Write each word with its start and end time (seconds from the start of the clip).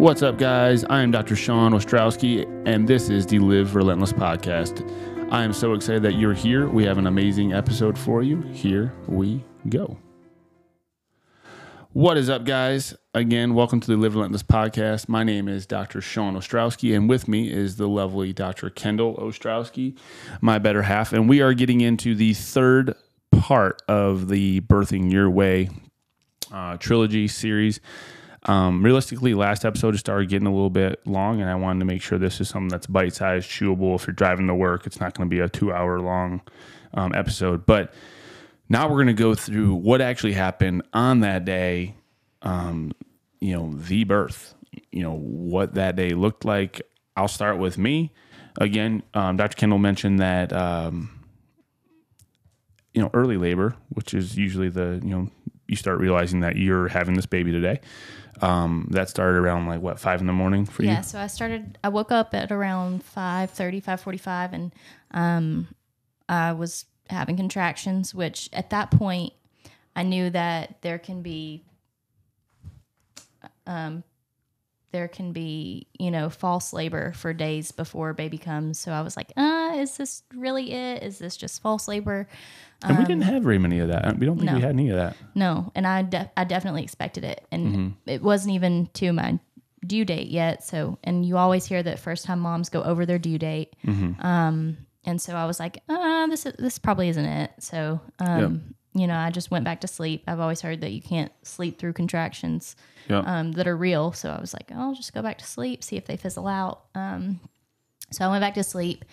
What's 0.00 0.22
up, 0.22 0.38
guys? 0.38 0.82
I 0.84 1.02
am 1.02 1.10
Dr. 1.10 1.36
Sean 1.36 1.72
Ostrowski, 1.72 2.46
and 2.66 2.88
this 2.88 3.10
is 3.10 3.26
the 3.26 3.38
Live 3.38 3.74
Relentless 3.74 4.14
podcast. 4.14 4.80
I 5.30 5.44
am 5.44 5.52
so 5.52 5.74
excited 5.74 6.02
that 6.04 6.14
you're 6.14 6.32
here. 6.32 6.66
We 6.66 6.84
have 6.84 6.96
an 6.96 7.06
amazing 7.06 7.52
episode 7.52 7.98
for 7.98 8.22
you. 8.22 8.40
Here 8.40 8.94
we 9.06 9.44
go. 9.68 9.98
What 11.92 12.16
is 12.16 12.30
up, 12.30 12.46
guys? 12.46 12.94
Again, 13.12 13.52
welcome 13.52 13.78
to 13.78 13.86
the 13.88 13.98
Live 13.98 14.14
Relentless 14.14 14.42
podcast. 14.42 15.06
My 15.06 15.22
name 15.22 15.48
is 15.48 15.66
Dr. 15.66 16.00
Sean 16.00 16.34
Ostrowski, 16.34 16.96
and 16.96 17.06
with 17.06 17.28
me 17.28 17.52
is 17.52 17.76
the 17.76 17.86
lovely 17.86 18.32
Dr. 18.32 18.70
Kendall 18.70 19.16
Ostrowski, 19.16 19.98
my 20.40 20.58
better 20.58 20.80
half. 20.80 21.12
And 21.12 21.28
we 21.28 21.42
are 21.42 21.52
getting 21.52 21.82
into 21.82 22.14
the 22.14 22.32
third 22.32 22.94
part 23.32 23.82
of 23.86 24.28
the 24.28 24.62
Birthing 24.62 25.12
Your 25.12 25.28
Way 25.28 25.68
uh, 26.50 26.78
trilogy 26.78 27.28
series. 27.28 27.80
Um, 28.44 28.82
realistically, 28.82 29.34
last 29.34 29.64
episode 29.64 29.92
just 29.92 30.06
started 30.06 30.28
getting 30.30 30.46
a 30.46 30.52
little 30.52 30.70
bit 30.70 31.06
long, 31.06 31.40
and 31.40 31.50
I 31.50 31.54
wanted 31.54 31.80
to 31.80 31.84
make 31.84 32.00
sure 32.00 32.18
this 32.18 32.40
is 32.40 32.48
something 32.48 32.68
that's 32.68 32.86
bite 32.86 33.14
sized, 33.14 33.50
chewable. 33.50 33.94
If 33.96 34.06
you're 34.06 34.14
driving 34.14 34.46
to 34.46 34.54
work, 34.54 34.86
it's 34.86 34.98
not 34.98 35.14
going 35.14 35.28
to 35.28 35.34
be 35.34 35.40
a 35.40 35.48
two 35.48 35.72
hour 35.72 36.00
long 36.00 36.40
um, 36.94 37.14
episode. 37.14 37.66
But 37.66 37.92
now 38.68 38.88
we're 38.88 38.96
going 38.96 39.08
to 39.08 39.12
go 39.12 39.34
through 39.34 39.74
what 39.74 40.00
actually 40.00 40.32
happened 40.32 40.82
on 40.94 41.20
that 41.20 41.44
day, 41.44 41.96
um, 42.42 42.92
you 43.40 43.54
know, 43.54 43.74
the 43.74 44.04
birth, 44.04 44.54
you 44.90 45.02
know, 45.02 45.16
what 45.16 45.74
that 45.74 45.96
day 45.96 46.10
looked 46.10 46.44
like. 46.44 46.80
I'll 47.16 47.28
start 47.28 47.58
with 47.58 47.76
me. 47.76 48.12
Again, 48.58 49.02
um, 49.12 49.36
Dr. 49.36 49.56
Kendall 49.56 49.78
mentioned 49.78 50.20
that, 50.20 50.52
um, 50.52 51.10
you 52.94 53.02
know, 53.02 53.10
early 53.12 53.36
labor, 53.36 53.76
which 53.90 54.14
is 54.14 54.36
usually 54.36 54.68
the, 54.68 55.00
you 55.02 55.10
know, 55.10 55.30
you 55.70 55.76
start 55.76 56.00
realizing 56.00 56.40
that 56.40 56.56
you're 56.56 56.88
having 56.88 57.14
this 57.14 57.26
baby 57.26 57.52
today. 57.52 57.80
Um, 58.42 58.88
that 58.90 59.08
started 59.08 59.38
around 59.38 59.66
like 59.66 59.80
what 59.80 59.98
five 59.98 60.20
in 60.20 60.26
the 60.26 60.32
morning 60.32 60.64
for 60.64 60.82
yeah, 60.82 60.90
you? 60.90 60.94
Yeah, 60.96 61.00
so 61.02 61.20
I 61.20 61.26
started. 61.26 61.78
I 61.84 61.90
woke 61.90 62.10
up 62.10 62.34
at 62.34 62.50
around 62.50 63.04
5.30, 63.04 63.84
5.45, 63.84 64.52
and 64.52 64.74
um, 65.10 65.68
I 66.28 66.52
was 66.52 66.86
having 67.08 67.36
contractions. 67.36 68.14
Which 68.14 68.48
at 68.52 68.70
that 68.70 68.90
point, 68.90 69.34
I 69.94 70.02
knew 70.02 70.30
that 70.30 70.80
there 70.80 70.98
can 70.98 71.20
be, 71.22 71.64
um, 73.66 74.04
there 74.92 75.08
can 75.08 75.32
be 75.32 75.86
you 75.98 76.10
know 76.10 76.30
false 76.30 76.72
labor 76.72 77.12
for 77.12 77.34
days 77.34 77.72
before 77.72 78.14
baby 78.14 78.38
comes. 78.38 78.78
So 78.78 78.92
I 78.92 79.02
was 79.02 79.18
like, 79.18 79.32
uh, 79.36 79.72
is 79.76 79.98
this 79.98 80.22
really 80.34 80.72
it? 80.72 81.02
Is 81.02 81.18
this 81.18 81.36
just 81.36 81.60
false 81.60 81.86
labor? 81.86 82.26
And 82.82 82.98
we 82.98 83.04
didn't 83.04 83.22
have 83.24 83.42
very 83.42 83.58
many 83.58 83.78
of 83.80 83.88
that. 83.88 84.18
We 84.18 84.26
don't 84.26 84.38
think 84.38 84.50
we 84.50 84.56
Um, 84.56 84.62
had 84.62 84.70
any 84.70 84.88
of 84.90 84.96
that. 84.96 85.16
No, 85.34 85.70
and 85.74 85.86
I 85.86 86.02
de- 86.02 86.30
I 86.36 86.44
definitely 86.44 86.82
expected 86.82 87.24
it, 87.24 87.46
and 87.52 87.66
Mm-hmm. 87.66 87.88
it 88.10 88.22
wasn't 88.22 88.54
even 88.54 88.88
to 88.94 89.12
my 89.12 89.38
due 89.86 90.04
date 90.04 90.28
yet. 90.28 90.64
So, 90.64 90.98
and 91.04 91.24
you 91.24 91.36
always 91.36 91.64
hear 91.66 91.82
that 91.82 91.98
first 91.98 92.24
time 92.24 92.40
moms 92.40 92.68
go 92.68 92.82
over 92.82 93.04
their 93.06 93.18
due 93.18 93.38
date. 93.38 93.74
Mm-hmm. 93.86 94.24
Um, 94.24 94.76
and 95.04 95.20
so 95.20 95.34
I 95.34 95.46
was 95.46 95.58
like, 95.58 95.82
uh, 95.88 96.26
this 96.26 96.44
is, 96.44 96.52
this 96.58 96.78
probably 96.78 97.08
isn't 97.08 97.24
it. 97.24 97.50
So, 97.60 98.00
um, 98.18 98.74
you 98.92 99.06
know, 99.06 99.16
I 99.16 99.30
just 99.30 99.50
went 99.50 99.64
back 99.64 99.80
to 99.80 99.88
sleep. 99.88 100.24
I've 100.26 100.40
always 100.40 100.60
heard 100.60 100.82
that 100.82 100.90
you 100.92 101.00
can't 101.00 101.32
sleep 101.42 101.78
through 101.78 101.94
contractions 101.94 102.76
Yep. 103.08 103.24
um, 103.26 103.52
that 103.52 103.66
are 103.66 103.76
real. 103.76 104.12
So 104.12 104.30
I 104.30 104.38
was 104.40 104.52
like, 104.52 104.70
I'll 104.72 104.94
just 104.94 105.14
go 105.14 105.22
back 105.22 105.38
to 105.38 105.46
sleep, 105.46 105.82
see 105.82 105.96
if 105.96 106.04
they 106.06 106.16
fizzle 106.18 106.46
out. 106.46 106.82
Um, 106.94 107.40
so 108.12 108.24
I 108.26 108.28
went 108.28 108.42
back 108.42 108.54
to 108.54 108.62
sleep, 108.62 109.04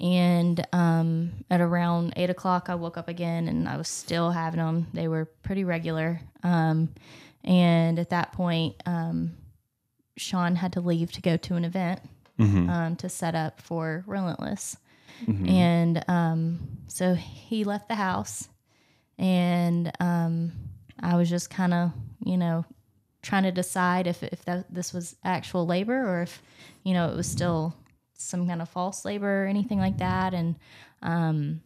and 0.00 0.66
um, 0.72 1.32
at 1.50 1.60
around 1.60 2.12
eight 2.16 2.30
o'clock, 2.30 2.68
I 2.68 2.74
woke 2.74 2.96
up 2.96 3.08
again, 3.08 3.48
and 3.48 3.68
I 3.68 3.76
was 3.76 3.88
still 3.88 4.30
having 4.30 4.58
them. 4.60 4.86
They 4.92 5.08
were 5.08 5.26
pretty 5.42 5.64
regular, 5.64 6.20
um, 6.42 6.90
and 7.44 7.98
at 7.98 8.10
that 8.10 8.32
point, 8.32 8.82
um, 8.86 9.36
Sean 10.16 10.56
had 10.56 10.72
to 10.74 10.80
leave 10.80 11.12
to 11.12 11.20
go 11.22 11.36
to 11.36 11.54
an 11.56 11.64
event 11.64 12.00
Mm-hmm. 12.38 12.68
um, 12.68 12.96
to 12.96 13.08
set 13.08 13.34
up 13.34 13.62
for 13.62 14.04
Relentless, 14.06 14.76
and 15.48 16.04
um, 16.06 16.58
so 16.86 17.14
he 17.14 17.64
left 17.64 17.88
the 17.88 17.94
house, 17.94 18.50
and 19.18 19.90
um, 20.00 20.52
I 21.00 21.16
was 21.16 21.30
just 21.30 21.48
kind 21.48 21.72
of, 21.72 21.92
you 22.22 22.36
know, 22.36 22.66
trying 23.22 23.44
to 23.44 23.52
decide 23.52 24.06
if 24.06 24.22
if 24.22 24.44
that 24.44 24.66
this 24.72 24.92
was 24.92 25.16
actual 25.24 25.64
labor 25.66 25.96
or 26.06 26.20
if 26.22 26.42
you 26.84 26.92
know 26.92 27.08
it 27.08 27.16
was 27.16 27.26
still 27.26 27.74
some 28.16 28.46
kind 28.46 28.62
of 28.62 28.68
false 28.68 29.04
labor 29.04 29.44
or 29.44 29.46
anything 29.46 29.78
like 29.78 29.98
that. 29.98 30.34
And 30.34 30.56
um 31.02 31.60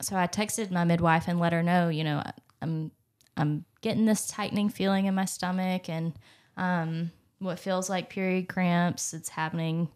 so 0.00 0.16
I 0.16 0.26
texted 0.26 0.70
my 0.70 0.84
midwife 0.84 1.26
and 1.26 1.40
let 1.40 1.52
her 1.52 1.62
know 1.62 1.88
you 1.88 2.04
know 2.04 2.22
I'm 2.62 2.90
I'm 3.36 3.64
getting 3.80 4.04
this 4.06 4.26
tightening 4.28 4.68
feeling 4.68 5.06
in 5.06 5.14
my 5.14 5.24
stomach 5.24 5.88
and 5.88 6.12
um 6.56 7.10
what 7.38 7.58
feels 7.58 7.88
like 7.88 8.10
period 8.10 8.48
cramps. 8.48 9.14
It's 9.14 9.28
happening 9.28 9.88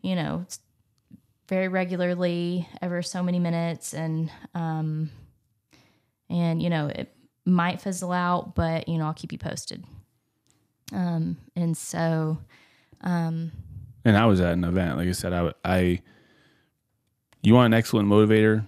you 0.00 0.16
know 0.16 0.46
very 1.48 1.68
regularly 1.68 2.68
ever 2.80 3.02
so 3.02 3.22
many 3.22 3.38
minutes. 3.38 3.94
And 3.94 4.30
um 4.54 5.10
and 6.30 6.62
you 6.62 6.70
know 6.70 6.86
it 6.88 7.14
might 7.44 7.80
fizzle 7.80 8.12
out 8.12 8.54
but 8.54 8.88
you 8.88 8.98
know 8.98 9.06
I'll 9.06 9.14
keep 9.14 9.32
you 9.32 9.38
posted. 9.38 9.84
Um, 10.92 11.38
and 11.56 11.76
so, 11.76 12.38
um, 13.00 13.50
And 14.04 14.16
I 14.16 14.26
was 14.26 14.40
at 14.40 14.52
an 14.52 14.64
event. 14.64 14.96
Like 14.96 15.08
I 15.08 15.12
said, 15.12 15.32
I, 15.32 15.52
I 15.64 16.02
you 17.42 17.54
want 17.54 17.66
an 17.66 17.78
excellent 17.78 18.08
motivator, 18.08 18.64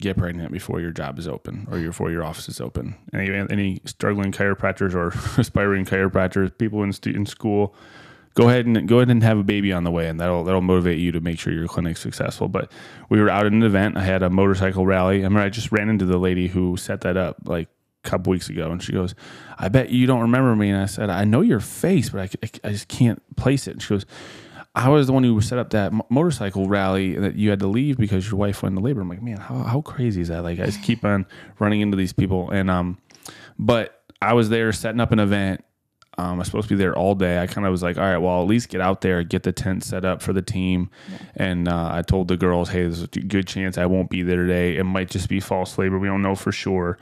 get 0.00 0.16
pregnant 0.16 0.52
before 0.52 0.80
your 0.80 0.90
job 0.90 1.18
is 1.18 1.26
open 1.26 1.66
or 1.70 1.78
your 1.78 1.88
before 1.88 2.10
your 2.10 2.24
office 2.24 2.48
is 2.48 2.60
open. 2.60 2.96
Any 3.12 3.30
any 3.32 3.80
struggling 3.84 4.32
chiropractors 4.32 4.94
or 4.94 5.08
aspiring 5.40 5.84
chiropractors, 5.84 6.56
people 6.56 6.82
in 6.82 6.92
in 7.04 7.26
school, 7.26 7.74
go 8.34 8.48
ahead 8.48 8.66
and 8.66 8.86
go 8.86 8.98
ahead 8.98 9.10
and 9.10 9.22
have 9.22 9.38
a 9.38 9.42
baby 9.44 9.72
on 9.72 9.84
the 9.84 9.90
way, 9.90 10.08
and 10.08 10.20
that'll 10.20 10.44
that'll 10.44 10.60
motivate 10.60 10.98
you 10.98 11.12
to 11.12 11.20
make 11.20 11.38
sure 11.38 11.52
your 11.52 11.68
clinic's 11.68 12.00
successful. 12.00 12.48
But 12.48 12.70
we 13.08 13.20
were 13.20 13.30
out 13.30 13.46
at 13.46 13.52
an 13.52 13.62
event. 13.62 13.96
I 13.96 14.02
had 14.02 14.22
a 14.22 14.30
motorcycle 14.30 14.86
rally. 14.86 15.24
I 15.24 15.28
mean, 15.28 15.38
I 15.38 15.48
just 15.48 15.72
ran 15.72 15.88
into 15.88 16.04
the 16.04 16.18
lady 16.18 16.48
who 16.48 16.76
set 16.76 17.00
that 17.02 17.16
up 17.16 17.36
like 17.44 17.68
a 18.04 18.08
couple 18.08 18.30
weeks 18.30 18.48
ago, 18.48 18.70
and 18.70 18.82
she 18.82 18.92
goes, 18.92 19.14
"I 19.58 19.68
bet 19.68 19.90
you 19.90 20.06
don't 20.06 20.20
remember 20.20 20.54
me." 20.54 20.70
And 20.70 20.80
I 20.80 20.86
said, 20.86 21.10
"I 21.10 21.24
know 21.24 21.40
your 21.40 21.60
face, 21.60 22.10
but 22.10 22.20
I 22.20 22.68
I 22.68 22.72
just 22.72 22.88
can't 22.88 23.22
place 23.36 23.66
it." 23.66 23.72
And 23.72 23.82
she 23.82 23.94
goes. 23.94 24.06
I 24.74 24.88
was 24.88 25.06
the 25.06 25.12
one 25.12 25.22
who 25.22 25.40
set 25.40 25.58
up 25.58 25.70
that 25.70 25.92
mo- 25.92 26.06
motorcycle 26.08 26.66
rally 26.68 27.14
that 27.16 27.36
you 27.36 27.50
had 27.50 27.60
to 27.60 27.68
leave 27.68 27.96
because 27.96 28.26
your 28.28 28.36
wife 28.36 28.62
went 28.62 28.72
into 28.72 28.84
labor. 28.84 29.00
I'm 29.02 29.08
like, 29.08 29.22
man, 29.22 29.36
how, 29.36 29.62
how 29.62 29.80
crazy 29.82 30.20
is 30.20 30.28
that? 30.28 30.42
Like, 30.42 30.58
I 30.58 30.66
just 30.66 30.82
keep 30.82 31.04
on 31.04 31.26
running 31.60 31.80
into 31.80 31.96
these 31.96 32.12
people. 32.12 32.50
And, 32.50 32.68
um, 32.68 32.98
but 33.58 34.02
I 34.20 34.32
was 34.32 34.48
there 34.48 34.72
setting 34.72 35.00
up 35.00 35.12
an 35.12 35.20
event. 35.20 35.64
Um, 36.16 36.34
I 36.34 36.38
was 36.38 36.46
supposed 36.46 36.68
to 36.68 36.74
be 36.74 36.78
there 36.78 36.96
all 36.96 37.14
day. 37.14 37.38
I 37.40 37.46
kind 37.46 37.66
of 37.66 37.70
was 37.70 37.82
like, 37.82 37.96
all 37.98 38.04
right, 38.04 38.18
well, 38.18 38.40
at 38.40 38.46
least 38.46 38.68
get 38.68 38.80
out 38.80 39.00
there, 39.00 39.22
get 39.24 39.42
the 39.42 39.52
tent 39.52 39.82
set 39.82 40.04
up 40.04 40.22
for 40.22 40.32
the 40.32 40.42
team. 40.42 40.90
And 41.34 41.68
uh, 41.68 41.90
I 41.92 42.02
told 42.02 42.28
the 42.28 42.36
girls, 42.36 42.68
hey, 42.68 42.82
there's 42.82 43.02
a 43.02 43.06
good 43.08 43.46
chance 43.46 43.78
I 43.78 43.86
won't 43.86 44.10
be 44.10 44.22
there 44.22 44.36
today. 44.36 44.76
It 44.76 44.84
might 44.84 45.10
just 45.10 45.28
be 45.28 45.40
false 45.40 45.76
labor. 45.76 45.98
We 45.98 46.06
don't 46.08 46.22
know 46.22 46.34
for 46.34 46.52
sure. 46.52 46.98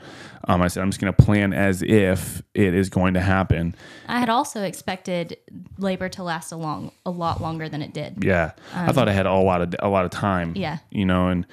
Um, 0.47 0.61
I 0.61 0.67
said, 0.67 0.81
I'm 0.81 0.89
just 0.89 0.99
going 0.99 1.13
to 1.13 1.23
plan 1.23 1.53
as 1.53 1.81
if 1.83 2.41
it 2.53 2.73
is 2.73 2.89
going 2.89 3.13
to 3.13 3.21
happen. 3.21 3.75
I 4.07 4.19
had 4.19 4.29
also 4.29 4.63
expected 4.63 5.37
labor 5.77 6.09
to 6.09 6.23
last 6.23 6.51
a 6.51 6.57
long, 6.57 6.91
a 7.05 7.11
lot 7.11 7.41
longer 7.41 7.69
than 7.69 7.81
it 7.81 7.93
did. 7.93 8.23
Yeah, 8.23 8.51
I 8.73 8.91
thought 8.91 9.07
I 9.07 9.13
had 9.13 9.25
a 9.25 9.33
lot 9.33 9.61
of 9.61 9.75
a 9.79 9.87
lot 9.87 10.05
of 10.05 10.11
time. 10.11 10.53
Yeah. 10.55 10.79
you 10.91 11.05
know, 11.05 11.29
and 11.29 11.45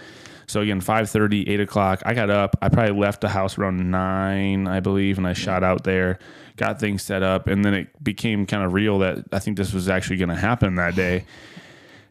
so 0.50 0.60
again, 0.62 0.80
5.30, 0.80 1.48
8 1.48 1.60
o'clock. 1.60 2.02
I 2.04 2.12
got 2.12 2.28
up. 2.28 2.56
I 2.60 2.68
probably 2.68 2.98
left 2.98 3.20
the 3.20 3.28
house 3.28 3.56
around 3.56 3.88
nine, 3.88 4.66
I 4.66 4.80
believe, 4.80 5.16
and 5.16 5.26
I 5.26 5.32
shot 5.32 5.62
out 5.62 5.84
there, 5.84 6.18
got 6.60 6.78
things 6.78 7.02
set 7.02 7.22
up, 7.22 7.46
and 7.46 7.64
then 7.64 7.72
it 7.72 8.04
became 8.04 8.44
kind 8.44 8.62
of 8.62 8.74
real 8.74 8.98
that 8.98 9.24
I 9.32 9.38
think 9.38 9.56
this 9.56 9.72
was 9.72 9.88
actually 9.88 10.18
going 10.18 10.28
to 10.28 10.36
happen 10.36 10.74
that 10.74 10.94
day. 10.94 11.24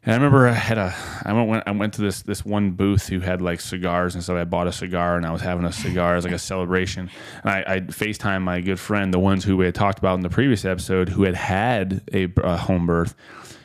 And 0.04 0.14
I 0.14 0.16
remember 0.16 0.48
I 0.48 0.54
had 0.54 0.78
a 0.78 0.96
I 1.24 1.34
went 1.34 1.64
I 1.68 1.72
went 1.72 1.94
to 1.96 2.02
this 2.02 2.24
this 2.24 2.44
one 2.44 2.72
booth 2.72 3.08
who 3.08 3.20
had 3.20 3.42
like 3.42 3.62
cigars 3.62 4.16
and 4.16 4.24
so 4.24 4.36
I 4.38 4.46
bought 4.46 4.66
a 4.66 4.72
cigar 4.72 5.18
and 5.18 5.26
I 5.26 5.32
was 5.32 5.42
having 5.42 5.66
a 5.66 5.72
cigar 5.74 6.16
as 6.16 6.24
like 6.24 6.34
a 6.34 6.40
celebration. 6.40 7.12
And 7.44 7.50
I, 7.50 7.64
I 7.68 7.80
FaceTime 7.82 8.42
my 8.42 8.62
good 8.62 8.80
friend, 8.80 9.14
the 9.14 9.20
ones 9.20 9.44
who 9.44 9.58
we 9.58 9.66
had 9.66 9.76
talked 9.76 10.00
about 10.00 10.16
in 10.16 10.22
the 10.22 10.30
previous 10.30 10.66
episode, 10.66 11.10
who 11.10 11.24
had 11.24 11.36
had 11.36 12.02
a, 12.14 12.30
a 12.38 12.58
home 12.58 12.88
birth, 12.88 13.14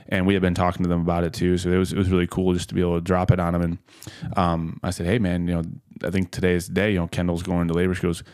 and 0.09 0.27
we 0.27 0.35
had 0.35 0.43
been 0.43 0.55
talking 0.55 0.83
to 0.83 0.89
them 0.89 1.01
about 1.01 1.23
it 1.25 1.33
too. 1.33 1.57
So 1.57 1.71
it 1.71 1.79
was 1.79 1.93
it 1.93 1.99
was 1.99 2.11
really 2.11 2.27
cool 2.27 2.53
just 2.53 2.69
to 2.71 2.75
be 2.75 2.81
able 2.81 2.97
to 2.97 3.01
drop 3.01 3.31
it 3.31 3.39
on 3.39 3.53
them. 3.53 3.63
And 3.63 3.79
um, 4.37 4.81
I 4.83 4.91
said, 4.91 5.07
hey 5.07 5.21
man, 5.21 5.47
you 5.47 5.55
know, 5.55 5.63
I 6.03 6.11
think 6.11 6.33
today's 6.33 6.67
the 6.67 6.75
day. 6.75 6.93
You 6.93 6.99
know, 6.99 7.07
Kendall's 7.07 7.45
going 7.45 7.69
to 7.69 7.75
labor. 7.75 7.95
She 7.95 8.03
goes, 8.03 8.25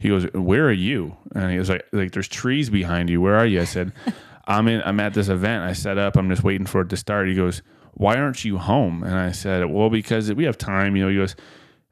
he 0.00 0.08
goes, 0.08 0.24
where 0.32 0.66
are 0.66 0.72
you? 0.72 1.16
And 1.34 1.52
he 1.52 1.58
was 1.58 1.68
like, 1.68 1.86
like 1.92 2.10
there's 2.10 2.26
trees 2.26 2.70
behind 2.70 3.08
you. 3.08 3.20
Where 3.20 3.36
are 3.36 3.46
you? 3.46 3.60
I 3.60 3.64
said. 3.64 3.92
I'm 4.50 4.66
in. 4.66 4.82
I'm 4.82 4.98
at 4.98 5.14
this 5.14 5.28
event. 5.28 5.62
I 5.62 5.72
set 5.72 5.96
up. 5.96 6.16
I'm 6.16 6.28
just 6.28 6.42
waiting 6.42 6.66
for 6.66 6.80
it 6.80 6.88
to 6.88 6.96
start. 6.96 7.28
He 7.28 7.34
goes, 7.34 7.62
"Why 7.94 8.16
aren't 8.16 8.44
you 8.44 8.58
home?" 8.58 9.04
And 9.04 9.14
I 9.14 9.30
said, 9.30 9.64
"Well, 9.66 9.90
because 9.90 10.32
we 10.32 10.44
have 10.44 10.58
time." 10.58 10.96
You 10.96 11.04
know, 11.04 11.10
he 11.10 11.16
goes, 11.16 11.36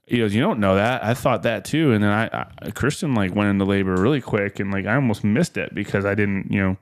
"He 0.07 0.19
goes, 0.19 0.35
you 0.35 0.41
don't 0.41 0.59
know 0.59 0.75
that. 0.75 1.05
I 1.05 1.15
thought 1.15 1.45
that 1.45 1.65
too." 1.65 1.93
And 1.93 2.03
then 2.03 2.11
I, 2.11 2.47
I 2.61 2.71
Christian 2.71 3.15
like 3.15 3.35
went 3.35 3.51
into 3.51 3.65
labor 3.65 3.95
really 3.95 4.21
quick, 4.21 4.59
and 4.59 4.73
like 4.73 4.87
I 4.87 4.97
almost 4.97 5.23
missed 5.23 5.57
it 5.57 5.73
because 5.73 6.05
I 6.05 6.17
didn't, 6.17 6.51
you 6.51 6.61
know, 6.61 6.77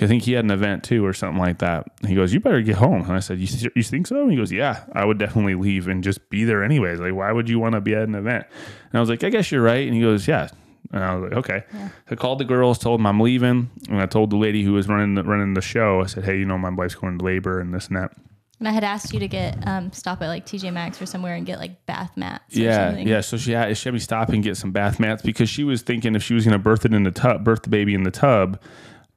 I 0.00 0.06
think 0.06 0.22
he 0.22 0.32
had 0.32 0.46
an 0.46 0.50
event 0.50 0.84
too 0.84 1.04
or 1.04 1.12
something 1.12 1.38
like 1.38 1.58
that. 1.58 1.88
He 2.06 2.14
goes, 2.14 2.32
"You 2.32 2.40
better 2.40 2.62
get 2.62 2.76
home." 2.76 3.02
And 3.02 3.12
I 3.12 3.20
said, 3.20 3.38
"You, 3.38 3.70
you 3.74 3.82
think 3.82 4.06
so?" 4.06 4.22
And 4.22 4.30
he 4.30 4.36
goes, 4.36 4.50
"Yeah, 4.50 4.84
I 4.94 5.04
would 5.04 5.18
definitely 5.18 5.56
leave 5.56 5.88
and 5.88 6.02
just 6.02 6.30
be 6.30 6.44
there 6.44 6.64
anyways. 6.64 7.00
Like, 7.00 7.14
why 7.14 7.32
would 7.32 7.50
you 7.50 7.58
want 7.58 7.74
to 7.74 7.82
be 7.82 7.94
at 7.94 8.04
an 8.04 8.14
event?" 8.14 8.46
And 8.90 8.94
I 8.94 9.00
was 9.00 9.10
like, 9.10 9.22
"I 9.24 9.28
guess 9.28 9.52
you're 9.52 9.62
right." 9.62 9.86
And 9.86 9.94
he 9.94 10.00
goes, 10.00 10.26
"Yeah." 10.26 10.48
And 10.92 11.04
I 11.04 11.14
was 11.14 11.30
like, 11.30 11.38
okay. 11.38 11.64
so 11.72 12.12
I 12.12 12.14
called 12.14 12.38
the 12.38 12.44
girls, 12.44 12.78
told 12.78 12.98
them 13.00 13.06
I'm 13.06 13.20
leaving, 13.20 13.70
and 13.90 14.00
I 14.00 14.06
told 14.06 14.30
the 14.30 14.36
lady 14.36 14.62
who 14.64 14.72
was 14.72 14.88
running 14.88 15.14
the, 15.16 15.22
running 15.24 15.52
the 15.54 15.60
show, 15.60 16.00
I 16.00 16.06
said, 16.06 16.24
hey, 16.24 16.38
you 16.38 16.46
know, 16.46 16.56
my 16.56 16.70
wife's 16.70 16.94
going 16.94 17.18
to 17.18 17.24
labor 17.24 17.60
and 17.60 17.74
this 17.74 17.88
and 17.88 17.96
that. 17.96 18.12
And 18.58 18.66
I 18.66 18.72
had 18.72 18.82
asked 18.84 19.12
you 19.12 19.20
to 19.20 19.28
get 19.28 19.56
um, 19.68 19.92
stop 19.92 20.20
at 20.22 20.26
like 20.28 20.44
TJ 20.46 20.72
Maxx 20.72 21.00
or 21.00 21.06
somewhere 21.06 21.34
and 21.34 21.46
get 21.46 21.58
like 21.60 21.84
bath 21.86 22.16
mats. 22.16 22.56
Yeah, 22.56 22.88
something. 22.88 23.06
yeah. 23.06 23.20
So 23.20 23.36
she 23.36 23.52
had 23.52 23.76
she 23.76 23.88
had 23.88 23.92
me 23.94 24.00
stop 24.00 24.30
and 24.30 24.42
get 24.42 24.56
some 24.56 24.72
bath 24.72 24.98
mats 24.98 25.22
because 25.22 25.48
she 25.48 25.62
was 25.62 25.82
thinking 25.82 26.16
if 26.16 26.22
she 26.24 26.34
was 26.34 26.44
going 26.44 26.54
to 26.54 26.58
birth 26.58 26.84
it 26.84 26.92
in 26.92 27.04
the 27.04 27.12
tub, 27.12 27.44
birth 27.44 27.62
the 27.62 27.68
baby 27.70 27.94
in 27.94 28.02
the 28.02 28.10
tub, 28.10 28.60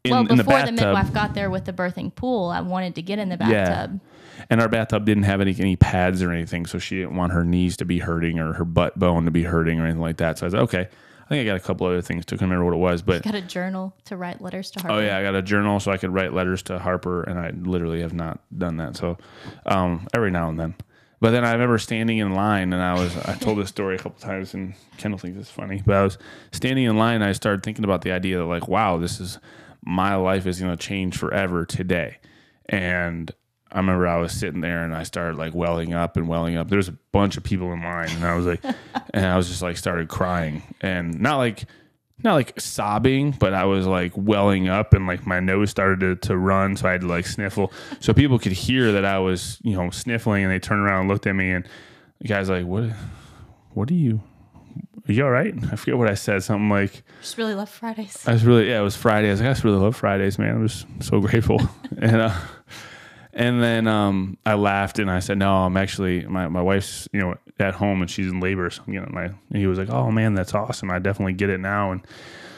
in, 0.03 0.11
Well, 0.11 0.23
the 0.25 0.35
before 0.35 0.43
the, 0.59 0.71
bathtub. 0.73 0.75
midwife 0.75 1.11
got 1.13 1.33
there 1.33 1.49
with 1.49 1.65
the 1.65 1.73
birthing 1.73 2.13
pool, 2.13 2.49
I 2.49 2.61
wanted 2.61 2.93
to 2.95 3.01
get 3.01 3.17
in 3.17 3.29
the 3.29 3.37
Yeah. 3.39 3.47
bathtub. 3.87 3.99
and 4.51 4.61
our 4.61 4.67
bathtub 4.69 5.05
didn't 5.05 5.23
have 5.23 5.41
any 5.41 5.55
any 5.57 5.75
pads 5.75 6.21
or 6.21 6.31
anything, 6.31 6.67
so 6.67 6.77
she 6.77 6.97
didn't 6.99 7.15
want 7.15 7.31
her 7.33 7.43
knees 7.43 7.77
to 7.77 7.85
be 7.85 7.97
hurting 7.97 8.37
or 8.37 8.53
her 8.53 8.65
butt 8.65 8.99
bone 8.99 9.25
to 9.25 9.31
be 9.31 9.41
hurting 9.43 9.79
or 9.79 9.85
anything 9.85 10.01
like 10.01 10.17
that. 10.17 10.37
So 10.37 10.43
I 10.43 10.47
was 10.47 10.53
like, 10.53 10.63
okay. 10.63 10.87
I 11.31 11.35
think 11.35 11.47
I 11.47 11.51
got 11.53 11.55
a 11.55 11.65
couple 11.65 11.87
other 11.87 12.01
things 12.01 12.25
to 12.25 12.35
remember 12.35 12.65
what 12.65 12.73
it 12.73 12.77
was, 12.77 13.01
but 13.01 13.25
I 13.25 13.31
Got 13.31 13.35
a 13.35 13.41
journal 13.41 13.95
to 14.03 14.17
write 14.17 14.41
letters 14.41 14.69
to 14.71 14.81
Harper. 14.81 14.95
Oh 14.95 14.99
yeah, 14.99 15.17
I 15.17 15.23
got 15.23 15.33
a 15.33 15.41
journal 15.41 15.79
so 15.79 15.89
I 15.89 15.95
could 15.95 16.13
write 16.13 16.33
letters 16.33 16.61
to 16.63 16.77
Harper, 16.77 17.23
and 17.23 17.39
I 17.39 17.51
literally 17.51 18.01
have 18.01 18.13
not 18.13 18.41
done 18.57 18.75
that. 18.77 18.97
So 18.97 19.17
um, 19.65 20.09
every 20.13 20.29
now 20.29 20.49
and 20.49 20.59
then. 20.59 20.75
But 21.21 21.31
then 21.31 21.45
I 21.45 21.53
remember 21.53 21.77
standing 21.77 22.17
in 22.17 22.33
line, 22.33 22.73
and 22.73 22.83
I 22.83 22.95
was 22.95 23.15
I 23.15 23.35
told 23.35 23.59
this 23.59 23.69
story 23.69 23.95
a 23.95 23.97
couple 23.97 24.19
times, 24.19 24.53
and 24.53 24.73
Kendall 24.97 25.19
thinks 25.19 25.39
it's 25.39 25.49
funny. 25.49 25.81
But 25.85 25.95
I 25.95 26.03
was 26.03 26.17
standing 26.51 26.83
in 26.83 26.97
line, 26.97 27.15
and 27.15 27.23
I 27.23 27.31
started 27.31 27.63
thinking 27.63 27.85
about 27.85 28.01
the 28.01 28.11
idea 28.11 28.37
that 28.39 28.45
like, 28.45 28.67
wow, 28.67 28.97
this 28.97 29.21
is 29.21 29.39
my 29.85 30.15
life 30.15 30.45
is 30.45 30.59
going 30.59 30.75
to 30.75 30.85
change 30.85 31.17
forever 31.17 31.65
today. 31.65 32.17
And 32.65 33.31
I 33.71 33.77
remember 33.77 34.07
I 34.07 34.17
was 34.17 34.33
sitting 34.33 34.61
there, 34.61 34.83
and 34.83 34.93
I 34.93 35.03
started 35.03 35.37
like 35.37 35.53
welling 35.53 35.93
up 35.93 36.17
and 36.17 36.27
welling 36.27 36.57
up. 36.57 36.69
There's 36.69 36.89
a 36.89 36.97
bunch 37.11 37.37
of 37.37 37.43
people 37.43 37.71
in 37.73 37.81
line, 37.81 38.09
and 38.09 38.25
I 38.25 38.35
was 38.35 38.45
like, 38.45 38.63
and 39.13 39.25
I 39.25 39.37
was 39.37 39.47
just 39.47 39.61
like 39.61 39.77
started 39.77 40.09
crying, 40.09 40.63
and 40.81 41.19
not 41.19 41.37
like 41.37 41.65
not 42.23 42.35
like 42.35 42.59
sobbing, 42.59 43.31
but 43.31 43.53
I 43.53 43.65
was 43.65 43.87
like 43.87 44.13
welling 44.15 44.67
up 44.67 44.93
and 44.93 45.07
like 45.07 45.25
my 45.25 45.39
nose 45.39 45.69
started 45.69 45.99
to, 46.01 46.27
to 46.27 46.37
run. 46.37 46.75
So 46.75 46.87
I 46.87 46.93
had 46.93 47.01
to 47.01 47.07
like 47.07 47.25
sniffle. 47.25 47.71
So 47.99 48.13
people 48.13 48.39
could 48.39 48.51
hear 48.51 48.91
that 48.93 49.05
I 49.05 49.19
was, 49.19 49.59
you 49.63 49.75
know, 49.75 49.89
sniffling 49.89 50.43
and 50.43 50.51
they 50.51 50.59
turned 50.59 50.81
around 50.81 51.01
and 51.01 51.09
looked 51.09 51.27
at 51.27 51.35
me 51.35 51.51
and 51.51 51.67
the 52.19 52.27
guy's 52.27 52.49
like, 52.49 52.65
what, 52.65 52.91
what 53.71 53.89
are 53.89 53.95
you, 53.95 54.21
are 55.07 55.11
you 55.11 55.23
all 55.23 55.31
right? 55.31 55.53
I 55.71 55.75
forget 55.75 55.97
what 55.97 56.09
I 56.09 56.13
said. 56.13 56.43
Something 56.43 56.69
like, 56.69 57.03
Just 57.21 57.37
really 57.37 57.55
love 57.55 57.69
Fridays. 57.69 58.27
I 58.27 58.33
was 58.33 58.45
really, 58.45 58.69
yeah, 58.69 58.79
it 58.79 58.83
was 58.83 58.95
Friday. 58.95 59.29
I 59.29 59.31
was 59.31 59.39
like, 59.39 59.49
I 59.49 59.53
just 59.53 59.63
really 59.63 59.79
love 59.79 59.95
Fridays, 59.95 60.37
man. 60.37 60.57
I 60.57 60.59
was 60.59 60.85
so 60.99 61.19
grateful. 61.19 61.59
and, 61.97 62.21
uh, 62.21 62.37
and 63.33 63.61
then 63.61 63.87
um, 63.87 64.37
I 64.45 64.53
laughed 64.55 64.99
and 64.99 65.09
I 65.09 65.19
said, 65.19 65.37
"No, 65.37 65.53
I'm 65.53 65.77
actually 65.77 66.25
my, 66.25 66.47
my 66.47 66.61
wife's 66.61 67.07
you 67.13 67.19
know 67.21 67.35
at 67.59 67.73
home 67.75 68.01
and 68.01 68.09
she's 68.09 68.27
in 68.27 68.39
labor." 68.39 68.69
So 68.69 68.81
you 68.87 68.99
know, 68.99 69.07
my 69.11 69.25
and 69.25 69.35
he 69.57 69.67
was 69.67 69.77
like, 69.79 69.89
"Oh 69.89 70.11
man, 70.11 70.33
that's 70.33 70.53
awesome! 70.53 70.91
I 70.91 70.99
definitely 70.99 71.33
get 71.33 71.49
it 71.49 71.59
now." 71.59 71.91
And 71.91 72.01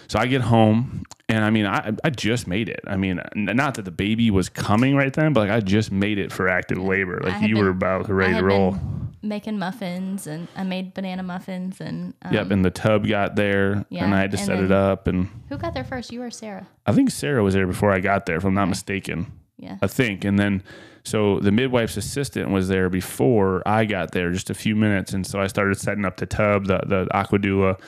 so 0.07 0.19
I 0.19 0.27
get 0.27 0.41
home 0.41 1.03
and 1.29 1.43
I 1.43 1.49
mean, 1.49 1.65
I 1.65 1.93
I 2.03 2.09
just 2.09 2.47
made 2.47 2.69
it. 2.69 2.81
I 2.85 2.97
mean, 2.97 3.21
not 3.35 3.75
that 3.75 3.85
the 3.85 3.91
baby 3.91 4.29
was 4.31 4.49
coming 4.49 4.95
right 4.95 5.13
then, 5.13 5.33
but 5.33 5.41
like 5.41 5.51
I 5.51 5.59
just 5.59 5.91
made 5.91 6.17
it 6.19 6.31
for 6.31 6.47
active 6.47 6.77
labor. 6.77 7.19
Like 7.23 7.41
you 7.41 7.55
been- 7.55 7.63
were 7.63 7.69
about 7.71 8.09
ready 8.09 8.35
to 8.35 8.43
roll. 8.43 8.77
making 9.21 9.57
muffins 9.57 10.27
and 10.27 10.49
I 10.55 10.63
made 10.63 10.93
banana 10.93 11.23
muffins 11.23 11.79
and 11.79 12.13
um, 12.23 12.33
Yep, 12.33 12.51
and 12.51 12.65
the 12.65 12.69
tub 12.71 13.07
got 13.07 13.35
there, 13.37 13.85
Yeah, 13.89 14.03
and 14.03 14.13
I 14.13 14.19
had 14.19 14.31
to 14.31 14.37
set 14.37 14.59
it 14.59 14.71
up. 14.71 15.07
And 15.07 15.29
who 15.49 15.57
got 15.57 15.73
there 15.73 15.85
first? 15.85 16.11
You 16.11 16.21
or 16.21 16.29
Sarah? 16.29 16.67
I 16.85 16.91
think 16.91 17.09
Sarah 17.09 17.41
was 17.41 17.53
there 17.53 17.65
before 17.65 17.91
I 17.91 17.99
got 18.01 18.25
there, 18.25 18.35
if 18.35 18.43
I'm 18.43 18.53
not 18.53 18.67
mistaken. 18.67 19.31
Yeah. 19.63 19.77
I 19.81 19.87
think. 19.87 20.25
And 20.25 20.37
then, 20.37 20.63
so 21.03 21.39
the 21.39 21.51
midwife's 21.51 21.97
assistant 21.97 22.49
was 22.51 22.67
there 22.67 22.89
before 22.89 23.61
I 23.65 23.85
got 23.85 24.11
there, 24.11 24.31
just 24.31 24.49
a 24.49 24.53
few 24.53 24.75
minutes. 24.75 25.13
And 25.13 25.25
so 25.25 25.39
I 25.39 25.47
started 25.47 25.77
setting 25.79 26.05
up 26.05 26.17
the 26.17 26.25
tub, 26.25 26.65
the 26.65 26.81
the 26.85 27.07
AquaDoula, 27.13 27.79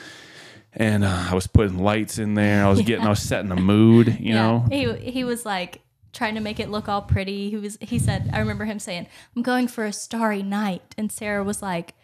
and 0.72 1.04
uh, 1.04 1.28
I 1.30 1.34
was 1.34 1.46
putting 1.46 1.78
lights 1.78 2.18
in 2.18 2.34
there. 2.34 2.64
I 2.64 2.68
was 2.68 2.82
getting, 2.82 3.06
I 3.06 3.10
was 3.10 3.22
setting 3.32 3.48
the 3.48 3.56
mood, 3.56 4.18
you 4.20 4.34
know. 4.34 4.66
He 4.70 4.92
he 5.10 5.24
was 5.24 5.44
like 5.46 5.80
trying 6.12 6.34
to 6.34 6.40
make 6.40 6.58
it 6.60 6.70
look 6.70 6.88
all 6.88 7.02
pretty. 7.02 7.50
He 7.50 7.56
was 7.56 7.78
he 7.80 7.98
said 7.98 8.30
I 8.32 8.38
remember 8.38 8.64
him 8.64 8.78
saying, 8.78 9.06
"I'm 9.34 9.42
going 9.42 9.68
for 9.68 9.84
a 9.84 9.92
starry 9.92 10.42
night." 10.42 10.94
And 10.98 11.10
Sarah 11.10 11.44
was 11.44 11.62
like, 11.62 11.94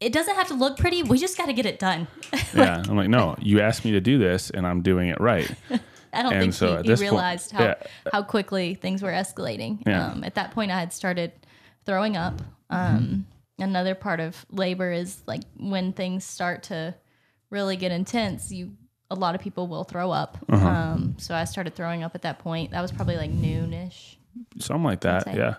"It 0.00 0.12
doesn't 0.12 0.34
have 0.36 0.48
to 0.48 0.54
look 0.54 0.78
pretty. 0.78 1.02
We 1.02 1.18
just 1.18 1.36
got 1.36 1.46
to 1.46 1.52
get 1.52 1.66
it 1.66 1.78
done." 1.78 2.06
Yeah, 2.52 2.82
I'm 2.88 2.96
like, 2.96 3.08
no, 3.08 3.36
you 3.38 3.60
asked 3.60 3.84
me 3.84 3.92
to 3.92 4.00
do 4.00 4.18
this, 4.18 4.50
and 4.50 4.66
I'm 4.66 4.82
doing 4.82 5.08
it 5.08 5.20
right. 5.20 5.48
I 6.12 6.22
don't 6.22 6.32
And 6.32 6.42
think 6.42 6.54
so 6.54 6.76
he, 6.76 6.82
he 6.82 6.88
this 6.88 7.00
point- 7.00 7.10
realized 7.12 7.52
how 7.52 7.64
yeah. 7.64 7.74
how 8.12 8.22
quickly 8.22 8.74
things 8.74 9.02
were 9.02 9.12
escalating. 9.12 9.82
Yeah. 9.86 10.08
Um, 10.08 10.24
at 10.24 10.34
that 10.34 10.50
point, 10.52 10.70
I 10.70 10.78
had 10.78 10.92
started 10.92 11.32
throwing 11.86 12.16
up. 12.16 12.40
Um, 12.70 13.26
Another 13.58 13.94
part 13.94 14.20
of 14.20 14.46
labor 14.50 14.90
is 14.90 15.20
like 15.26 15.42
when 15.58 15.92
things 15.92 16.24
start 16.24 16.62
to 16.64 16.94
really 17.50 17.76
get 17.76 17.92
intense. 17.92 18.50
You 18.50 18.72
a 19.10 19.14
lot 19.14 19.34
of 19.34 19.42
people 19.42 19.66
will 19.66 19.84
throw 19.84 20.10
up. 20.10 20.38
Uh-huh. 20.48 20.66
Um, 20.66 21.14
so 21.18 21.34
I 21.34 21.44
started 21.44 21.74
throwing 21.74 22.02
up 22.02 22.14
at 22.14 22.22
that 22.22 22.38
point. 22.38 22.70
That 22.70 22.80
was 22.80 22.90
probably 22.90 23.16
like 23.16 23.30
noonish. 23.30 24.16
Something 24.58 24.84
like 24.84 25.00
that, 25.00 25.26
yeah. 25.34 25.56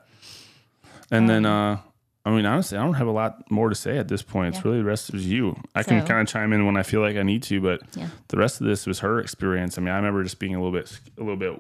And 1.12 1.30
then, 1.30 1.46
uh, 1.46 1.78
I 2.26 2.30
mean, 2.30 2.46
honestly, 2.46 2.78
I 2.78 2.84
don't 2.84 2.94
have 2.94 3.08
a 3.08 3.12
lot 3.12 3.50
more 3.50 3.70
to 3.70 3.76
say 3.76 3.98
at 3.98 4.08
this 4.08 4.22
point. 4.22 4.56
It's 4.56 4.64
really 4.64 4.78
the 4.78 4.84
rest 4.84 5.12
is 5.14 5.26
you. 5.28 5.56
I 5.74 5.82
can 5.84 6.06
kind 6.06 6.22
of 6.22 6.28
chime 6.28 6.54
in 6.54 6.66
when 6.68 6.78
I 6.78 6.84
feel 6.84 7.02
like 7.02 7.18
I 7.18 7.24
need 7.24 7.42
to, 7.44 7.60
but 7.60 7.82
Yeah. 7.96 8.10
the 8.28 8.38
rest 8.38 8.62
of 8.62 8.68
this 8.68 8.86
was 8.86 9.00
her 9.00 9.20
experience. 9.20 9.78
I 9.78 9.82
mean, 9.82 9.90
I 9.90 9.96
remember 9.96 10.22
just 10.24 10.38
being 10.38 10.54
a 10.54 10.62
little 10.62 10.72
bit, 10.78 11.00
a 11.18 11.22
little 11.22 11.36
bit, 11.36 11.60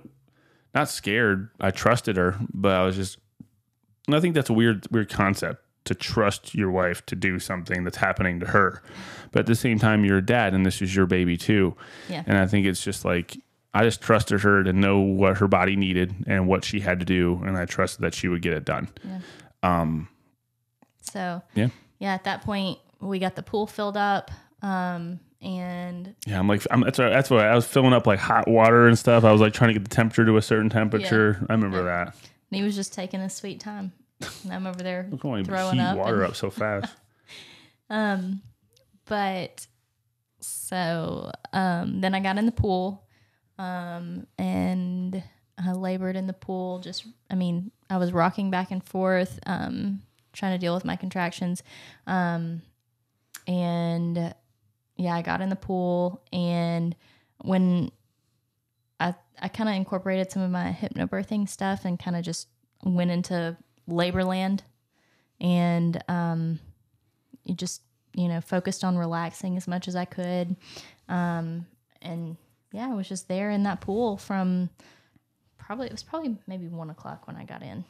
not 0.76 0.88
scared. 0.88 1.50
I 1.60 1.72
trusted 1.72 2.16
her, 2.18 2.36
but 2.54 2.74
I 2.74 2.86
was 2.86 2.96
just. 2.96 3.18
And 4.08 4.16
I 4.16 4.20
think 4.20 4.36
that's 4.36 4.50
a 4.50 4.54
weird, 4.54 4.86
weird 4.92 5.10
concept 5.10 5.64
to 5.86 5.96
trust 5.96 6.54
your 6.54 6.70
wife 6.70 7.04
to 7.08 7.16
do 7.16 7.40
something 7.40 7.84
that's 7.84 7.98
happening 7.98 8.40
to 8.40 8.46
her, 8.48 8.84
but 9.32 9.40
at 9.42 9.46
the 9.48 9.56
same 9.56 9.80
time, 9.80 10.06
you're 10.06 10.18
a 10.20 10.26
dad, 10.26 10.54
and 10.54 10.64
this 10.64 10.80
is 10.82 10.96
your 10.96 11.08
baby 11.08 11.38
too. 11.38 11.76
Yeah. 12.08 12.24
And 12.28 12.38
I 12.38 12.46
think 12.46 12.68
it's 12.68 12.84
just 12.84 13.04
like 13.04 13.36
I 13.74 13.84
just 13.84 14.00
trusted 14.02 14.42
her 14.42 14.64
to 14.64 14.74
know 14.74 15.00
what 15.00 15.38
her 15.40 15.48
body 15.48 15.76
needed 15.76 16.14
and 16.28 16.48
what 16.48 16.64
she 16.66 16.82
had 16.82 17.00
to 17.00 17.06
do, 17.06 17.42
and 17.46 17.58
I 17.58 17.66
trusted 17.66 18.02
that 18.04 18.14
she 18.14 18.28
would 18.28 18.44
get 18.44 18.54
it 18.54 18.64
done. 18.66 18.90
Yeah. 19.04 19.20
Um, 19.64 20.08
So 21.02 21.42
Yeah. 21.56 21.68
yeah. 22.00 22.14
At 22.14 22.24
that 22.26 22.42
point, 22.44 22.80
we 23.00 23.20
got 23.20 23.36
the 23.36 23.44
pool 23.44 23.68
filled 23.68 23.98
up. 23.98 24.32
Um, 24.62 25.20
and 25.42 26.16
yeah, 26.28 26.38
I'm 26.38 26.48
like, 26.48 26.62
I'm, 26.70 26.82
that's 26.82 27.00
what, 27.00 27.10
that's 27.10 27.30
what 27.30 27.42
I 27.44 27.56
was 27.56 27.66
filling 27.66 27.94
up 27.94 28.06
like 28.06 28.20
hot 28.20 28.48
water 28.48 28.88
and 28.88 28.98
stuff. 28.98 29.24
I 29.24 29.32
was 29.32 29.42
like 29.42 29.54
trying 29.54 29.70
to 29.70 29.80
get 29.80 29.84
the 29.90 29.96
temperature 29.96 30.26
to 30.26 30.38
a 30.38 30.42
certain 30.42 30.70
temperature. 30.70 31.44
I 31.50 31.54
remember 31.54 31.84
that. 31.86 32.08
And 32.52 32.58
he 32.58 32.62
was 32.62 32.76
just 32.76 32.94
taking 32.94 33.20
his 33.22 33.34
sweet 33.34 33.60
time. 33.60 33.92
And 34.44 34.54
I'm 34.54 34.68
over 34.68 34.84
there 34.84 35.10
throwing 35.20 35.80
up. 35.80 35.98
water 35.98 36.22
and- 36.22 36.30
up 36.32 36.36
so 36.36 36.50
fast. 36.50 36.94
Um, 37.90 38.42
but 39.06 39.68
so 40.40 41.32
um, 41.52 42.02
then 42.02 42.16
I 42.16 42.20
got 42.22 42.38
in 42.38 42.46
the 42.46 42.52
pool, 42.54 43.04
um, 43.58 44.28
and 44.38 45.22
I 45.58 45.74
labored 45.74 46.16
in 46.16 46.26
the 46.26 46.34
pool. 46.34 46.80
Just, 46.80 47.06
I 47.30 47.36
mean, 47.36 47.72
I 47.90 47.98
was 47.98 48.14
rocking 48.14 48.50
back 48.50 48.72
and 48.72 48.84
forth, 48.84 49.40
um, 49.46 50.02
trying 50.34 50.54
to 50.54 50.58
deal 50.58 50.74
with 50.74 50.86
my 50.86 50.96
contractions, 50.96 51.64
um, 52.08 52.62
and 53.48 54.34
yeah, 54.98 55.16
I 55.16 55.22
got 55.22 55.42
in 55.42 55.50
the 55.50 55.56
pool, 55.56 56.22
and 56.32 56.96
when 57.40 57.92
I 59.00 59.16
I 59.42 59.48
kind 59.48 59.70
of 59.70 59.76
incorporated 59.76 60.32
some 60.32 60.42
of 60.42 60.52
my 60.52 60.76
hypnobirthing 60.80 61.50
stuff 61.50 61.86
and 61.86 62.00
kind 62.00 62.16
of 62.16 62.24
just 62.24 62.48
went 62.84 63.12
into 63.12 63.58
labor 63.88 64.24
land, 64.24 64.64
and 65.40 66.02
um, 66.08 66.60
you 67.44 67.56
just 67.56 67.82
you 68.14 68.28
know 68.28 68.42
focused 68.42 68.84
on 68.84 68.98
relaxing 68.98 69.58
as 69.58 69.68
much 69.68 69.88
as 69.88 69.96
I 69.96 70.06
could, 70.06 70.56
um, 71.10 71.66
and 72.02 72.38
yeah, 72.72 72.90
I 72.90 72.94
was 72.94 73.10
just 73.10 73.28
there 73.28 73.50
in 73.52 73.64
that 73.64 73.82
pool 73.82 74.18
from 74.18 74.70
probably 75.58 75.88
it 75.88 75.92
was 75.92 76.04
probably 76.04 76.38
maybe 76.48 76.68
one 76.68 76.90
o'clock 76.90 77.28
when 77.28 77.36
I 77.36 77.44
got 77.44 77.64
in. 77.64 77.84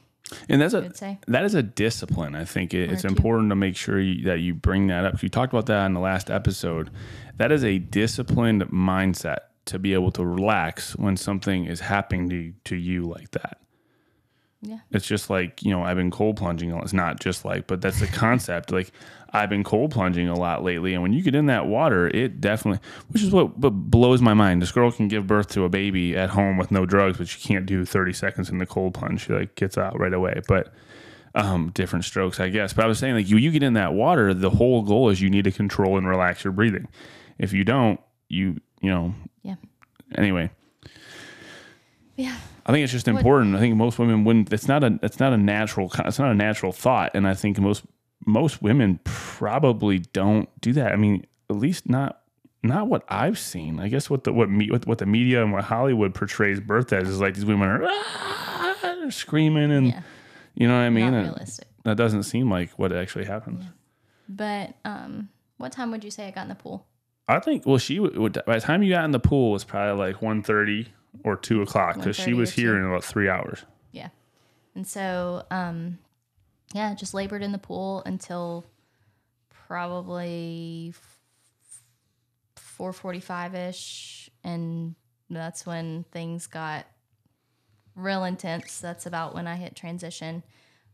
And 0.49 0.61
that's 0.61 0.73
a 0.73 0.81
that 1.27 1.43
is 1.43 1.55
a 1.55 1.63
discipline. 1.63 2.35
I 2.35 2.45
think 2.45 2.73
it, 2.73 2.91
it's 2.91 3.03
important 3.03 3.49
to 3.51 3.55
make 3.55 3.75
sure 3.75 3.99
you, 3.99 4.25
that 4.25 4.39
you 4.39 4.53
bring 4.53 4.87
that 4.87 5.05
up. 5.05 5.21
You 5.21 5.29
talked 5.29 5.53
about 5.53 5.65
that 5.67 5.85
in 5.85 5.93
the 5.93 5.99
last 5.99 6.29
episode. 6.29 6.89
That 7.37 7.51
is 7.51 7.63
a 7.63 7.79
disciplined 7.79 8.63
mindset 8.63 9.37
to 9.65 9.79
be 9.79 9.93
able 9.93 10.11
to 10.11 10.25
relax 10.25 10.95
when 10.95 11.17
something 11.17 11.65
is 11.65 11.79
happening 11.79 12.29
to 12.29 12.53
to 12.65 12.75
you 12.75 13.03
like 13.03 13.31
that. 13.31 13.60
Yeah, 14.61 14.79
It's 14.91 15.07
just 15.07 15.29
like, 15.29 15.63
you 15.63 15.71
know, 15.71 15.83
I've 15.83 15.97
been 15.97 16.11
cold 16.11 16.37
plunging. 16.37 16.71
It's 16.71 16.93
not 16.93 17.19
just 17.19 17.43
like, 17.43 17.65
but 17.65 17.81
that's 17.81 17.99
the 17.99 18.07
concept. 18.07 18.71
like, 18.71 18.91
I've 19.33 19.49
been 19.49 19.63
cold 19.63 19.91
plunging 19.91 20.27
a 20.27 20.35
lot 20.35 20.63
lately. 20.63 20.93
And 20.93 21.01
when 21.01 21.13
you 21.13 21.23
get 21.23 21.33
in 21.33 21.47
that 21.47 21.65
water, 21.65 22.07
it 22.09 22.39
definitely, 22.39 22.79
which 23.09 23.23
is 23.23 23.31
what, 23.31 23.57
what 23.57 23.71
blows 23.71 24.21
my 24.21 24.35
mind. 24.35 24.61
This 24.61 24.71
girl 24.71 24.91
can 24.91 25.07
give 25.07 25.25
birth 25.25 25.47
to 25.49 25.63
a 25.63 25.69
baby 25.69 26.15
at 26.15 26.29
home 26.29 26.57
with 26.57 26.69
no 26.69 26.85
drugs, 26.85 27.17
but 27.17 27.27
she 27.27 27.39
can't 27.39 27.65
do 27.65 27.85
30 27.85 28.13
seconds 28.13 28.49
in 28.49 28.59
the 28.59 28.65
cold 28.67 28.93
plunge. 28.93 29.25
She 29.25 29.33
like 29.33 29.55
gets 29.55 29.77
out 29.77 29.99
right 29.99 30.13
away. 30.13 30.41
But, 30.47 30.73
um, 31.33 31.71
different 31.73 32.05
strokes, 32.05 32.39
I 32.39 32.49
guess. 32.49 32.73
But 32.73 32.85
I 32.85 32.87
was 32.87 32.99
saying, 32.99 33.15
like, 33.15 33.29
you, 33.29 33.37
you 33.37 33.51
get 33.51 33.63
in 33.63 33.73
that 33.73 33.93
water, 33.93 34.33
the 34.33 34.49
whole 34.49 34.83
goal 34.83 35.09
is 35.09 35.21
you 35.21 35.29
need 35.29 35.45
to 35.45 35.51
control 35.51 35.97
and 35.97 36.07
relax 36.07 36.43
your 36.43 36.53
breathing. 36.53 36.87
If 37.39 37.53
you 37.53 37.63
don't, 37.63 37.99
you, 38.27 38.59
you 38.81 38.89
know, 38.91 39.15
yeah, 39.41 39.55
anyway. 40.15 40.51
Yeah. 42.15 42.37
I 42.65 42.71
think 42.71 42.83
it's 42.83 42.93
just 42.93 43.07
important. 43.07 43.55
I 43.55 43.59
think 43.59 43.75
most 43.75 43.97
women 43.99 44.23
wouldn't. 44.23 44.51
It's 44.53 44.67
not 44.67 44.83
a. 44.83 44.99
It's 45.01 45.19
not 45.19 45.33
a 45.33 45.37
natural. 45.37 45.91
It's 46.05 46.19
not 46.19 46.31
a 46.31 46.35
natural 46.35 46.71
thought, 46.71 47.11
and 47.15 47.27
I 47.27 47.33
think 47.33 47.57
most 47.59 47.83
most 48.25 48.61
women 48.61 48.99
probably 49.03 49.99
don't 49.99 50.47
do 50.61 50.73
that. 50.73 50.91
I 50.91 50.95
mean, 50.95 51.25
at 51.49 51.55
least 51.55 51.89
not 51.89 52.21
not 52.63 52.87
what 52.87 53.03
I've 53.09 53.39
seen. 53.39 53.79
I 53.79 53.87
guess 53.87 54.09
what 54.09 54.23
the 54.25 54.31
what 54.33 54.49
me 54.49 54.69
what, 54.69 54.85
what 54.85 54.99
the 54.99 55.07
media 55.07 55.41
and 55.41 55.51
what 55.51 55.63
Hollywood 55.63 56.13
portrays 56.13 56.59
birth 56.59 56.93
as 56.93 57.09
is 57.09 57.19
like 57.19 57.33
these 57.33 57.45
women 57.45 57.67
are 57.67 57.81
"Ah," 57.83 59.05
screaming 59.09 59.71
and 59.71 59.87
Yeah. 59.87 60.01
you 60.53 60.67
know 60.67 60.75
what 60.75 60.83
I 60.83 60.89
mean. 60.91 61.05
Not 61.11 61.13
And 61.17 61.27
realistic. 61.29 61.67
that 61.83 61.97
doesn't 61.97 62.23
seem 62.23 62.49
like 62.51 62.69
what 62.77 62.93
actually 62.93 63.25
happens. 63.25 63.65
But 64.29 64.75
um, 64.85 65.29
what 65.57 65.71
time 65.71 65.89
would 65.91 66.03
you 66.03 66.11
say 66.11 66.27
I 66.27 66.31
got 66.31 66.43
in 66.43 66.49
the 66.49 66.55
pool? 66.55 66.85
I 67.27 67.39
think 67.39 67.65
well, 67.65 67.79
she 67.79 67.99
would 67.99 68.15
would- 68.17 68.41
by 68.45 68.55
the 68.55 68.61
time 68.61 68.83
you 68.83 68.91
got 68.93 69.05
in 69.05 69.11
the 69.11 69.19
pool 69.19 69.49
it 69.49 69.53
was 69.53 69.63
probably 69.63 70.05
like 70.13 70.17
1.30 70.21 70.87
or 71.23 71.35
two 71.35 71.61
o'clock 71.61 71.95
because 71.97 72.15
she 72.15 72.33
was 72.33 72.51
here 72.51 72.73
2. 72.73 72.77
in 72.77 72.85
about 72.85 73.03
three 73.03 73.29
hours. 73.29 73.65
Yeah. 73.91 74.09
And 74.75 74.87
so, 74.87 75.45
um, 75.51 75.99
yeah, 76.73 76.93
just 76.95 77.13
labored 77.13 77.43
in 77.43 77.51
the 77.51 77.57
pool 77.57 78.01
until 78.05 78.65
probably 79.49 80.93
four 82.55 82.93
forty-five 82.93 83.53
ish, 83.55 84.29
and 84.43 84.95
that's 85.29 85.65
when 85.65 86.05
things 86.11 86.47
got 86.47 86.85
real 87.95 88.23
intense. 88.23 88.79
That's 88.79 89.05
about 89.05 89.35
when 89.35 89.47
I 89.47 89.55
hit 89.55 89.75
transition, 89.75 90.43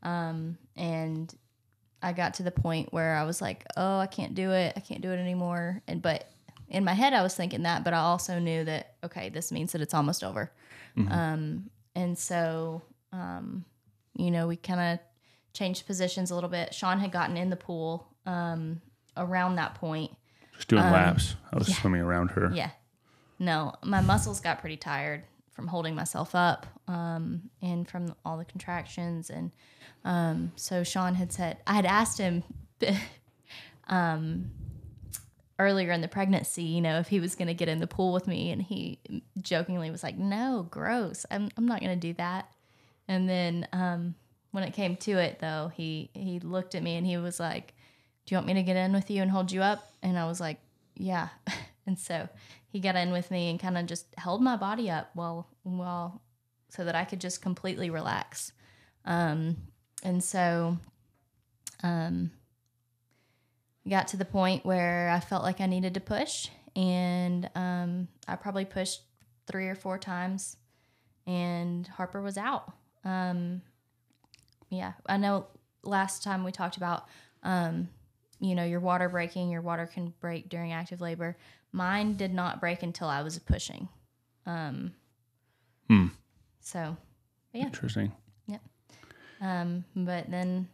um, 0.04 0.58
and 0.76 1.34
I 2.02 2.14
got 2.14 2.36
to 2.36 2.44
the 2.44 2.52
point 2.52 2.92
where 2.92 3.16
I 3.16 3.24
was 3.24 3.42
like, 3.42 3.66
"Oh, 3.76 4.00
I 4.00 4.08
can't 4.08 4.34
do 4.36 4.52
it. 4.52 4.74
I 4.76 4.80
can't 4.80 5.02
do 5.02 5.12
it 5.12 5.18
anymore." 5.18 5.82
And 5.88 6.02
but 6.02 6.30
in 6.70 6.84
my 6.84 6.94
head, 6.94 7.14
I 7.14 7.24
was 7.24 7.36
thinking 7.36 7.64
that, 7.64 7.84
but 7.84 7.94
I 7.94 8.00
also 8.00 8.40
knew 8.40 8.64
that 8.66 8.96
okay, 9.04 9.30
this 9.30 9.52
means 9.52 9.72
that 9.72 9.82
it's 9.82 9.94
almost 9.94 10.24
over. 10.24 10.52
Um, 11.12 11.70
and 11.96 12.18
so, 12.18 12.82
um, 13.14 13.66
you 14.16 14.32
know, 14.32 14.48
we 14.48 14.56
kind 14.56 14.80
of 14.80 15.00
changed 15.54 15.86
positions 15.86 16.32
a 16.32 16.36
little 16.36 16.50
bit. 16.50 16.74
Sean 16.74 17.00
had 17.00 17.12
gotten 17.12 17.38
in 17.38 17.50
the 17.50 17.56
pool 17.56 18.08
um, 18.26 18.82
around 19.16 19.56
that 19.56 19.76
point. 19.76 20.12
Just 20.56 20.68
doing 20.70 20.84
laps. 20.84 21.36
I 21.54 21.58
was 21.58 21.68
swimming 21.76 22.02
around 22.02 22.32
her. 22.32 22.48
Um, 22.48 22.56
Yeah. 22.56 22.72
No, 23.40 23.74
my 23.84 24.02
muscles 24.02 24.40
got 24.40 24.60
pretty 24.60 24.78
tired 24.78 25.24
from 25.52 25.68
holding 25.68 25.94
myself 25.94 26.34
up 26.34 26.66
um, 26.88 27.50
and 27.62 27.88
from 27.88 28.16
all 28.26 28.38
the 28.38 28.46
contractions. 28.46 29.30
And 29.30 29.52
um, 30.04 30.52
so 30.56 30.84
Sean 30.84 31.14
had 31.16 31.32
said, 31.32 31.58
I 31.68 31.74
had 31.74 31.86
asked 31.86 32.18
him 32.18 32.44
um, 33.88 34.52
earlier 35.60 35.92
in 35.92 36.02
the 36.02 36.08
pregnancy, 36.08 36.64
you 36.64 36.82
know, 36.82 37.00
if 37.00 37.08
he 37.08 37.20
was 37.20 37.36
going 37.36 37.48
to 37.48 37.54
get 37.54 37.68
in 37.68 37.80
the 37.80 37.88
pool 37.88 38.14
with 38.14 38.28
me. 38.28 38.52
And 38.52 38.62
he 38.62 39.00
jokingly 39.42 39.90
was 39.90 40.04
like, 40.04 40.18
no, 40.18 40.68
gross. 40.70 41.26
I'm, 41.32 41.50
I'm 41.58 41.66
not 41.66 41.82
going 41.82 42.00
to 42.00 42.08
do 42.08 42.14
that. 42.14 42.50
And 43.08 43.28
then 43.28 43.68
um, 43.74 44.16
when 44.52 44.64
it 44.64 44.74
came 44.74 44.96
to 44.98 45.12
it, 45.14 45.40
though, 45.40 45.72
he, 45.74 46.10
he 46.14 46.40
looked 46.40 46.76
at 46.76 46.84
me 46.84 46.96
and 46.96 47.08
he 47.08 47.18
was 47.18 47.40
like, 47.40 47.74
do 48.26 48.36
you 48.36 48.38
want 48.38 48.48
me 48.48 48.54
to 48.56 48.64
get 48.64 48.76
in 48.76 48.94
with 48.94 49.10
you 49.10 49.22
and 49.22 49.32
hold 49.32 49.52
you 49.52 49.62
up? 49.62 49.92
And 50.04 50.20
I 50.20 50.26
was 50.26 50.40
like, 50.40 50.60
yeah. 50.96 51.30
and 51.88 51.98
so 51.98 52.28
he 52.70 52.80
got 52.80 52.96
in 52.96 53.12
with 53.12 53.32
me 53.32 53.50
and 53.50 53.60
kind 53.60 53.78
of 53.78 53.86
just 53.86 54.06
held 54.18 54.42
my 54.42 54.58
body 54.58 54.90
up 54.90 55.10
while, 55.14 55.48
while, 55.64 56.22
so 56.70 56.84
that 56.84 56.96
I 56.96 57.06
could 57.06 57.22
just 57.22 57.42
completely 57.42 57.90
relax. 57.90 58.52
Um, 59.06 59.56
and 60.04 60.22
so, 60.22 60.78
um, 61.82 62.32
got 63.90 64.08
to 64.10 64.18
the 64.18 64.26
point 64.26 64.66
where 64.66 65.10
I 65.10 65.20
felt 65.20 65.44
like 65.44 65.62
I 65.62 65.66
needed 65.66 65.94
to 65.96 66.00
push, 66.00 66.50
and 66.76 67.50
um, 67.56 68.08
I 68.28 68.36
probably 68.36 68.66
pushed 68.66 69.02
three 69.48 69.68
or 69.68 69.76
four 69.76 69.98
times, 69.98 70.58
and 71.26 71.88
Harper 71.88 72.22
was 72.22 72.38
out. 72.38 72.72
Um, 73.04 73.62
yeah, 74.70 74.94
I 75.06 75.18
know. 75.18 75.48
Last 75.84 76.24
time 76.24 76.44
we 76.44 76.52
talked 76.52 76.76
about, 76.76 77.06
um, 77.44 77.88
you 78.40 78.56
know, 78.56 78.66
your 78.66 78.82
water 78.82 79.08
breaking. 79.08 79.50
Your 79.50 79.62
water 79.62 79.86
can 79.86 80.14
break 80.20 80.50
during 80.50 80.74
active 80.74 81.00
labor. 81.00 81.38
Mine 81.72 82.16
did 82.16 82.34
not 82.34 82.60
break 82.60 82.84
until 82.84 83.08
I 83.08 83.22
was 83.22 83.40
pushing. 83.40 83.88
Um, 84.46 84.94
Hmm. 85.88 86.08
So, 86.60 86.98
yeah. 87.54 87.66
Interesting. 87.66 88.12
Um, 89.40 89.86
but 89.96 90.30
then, 90.30 90.68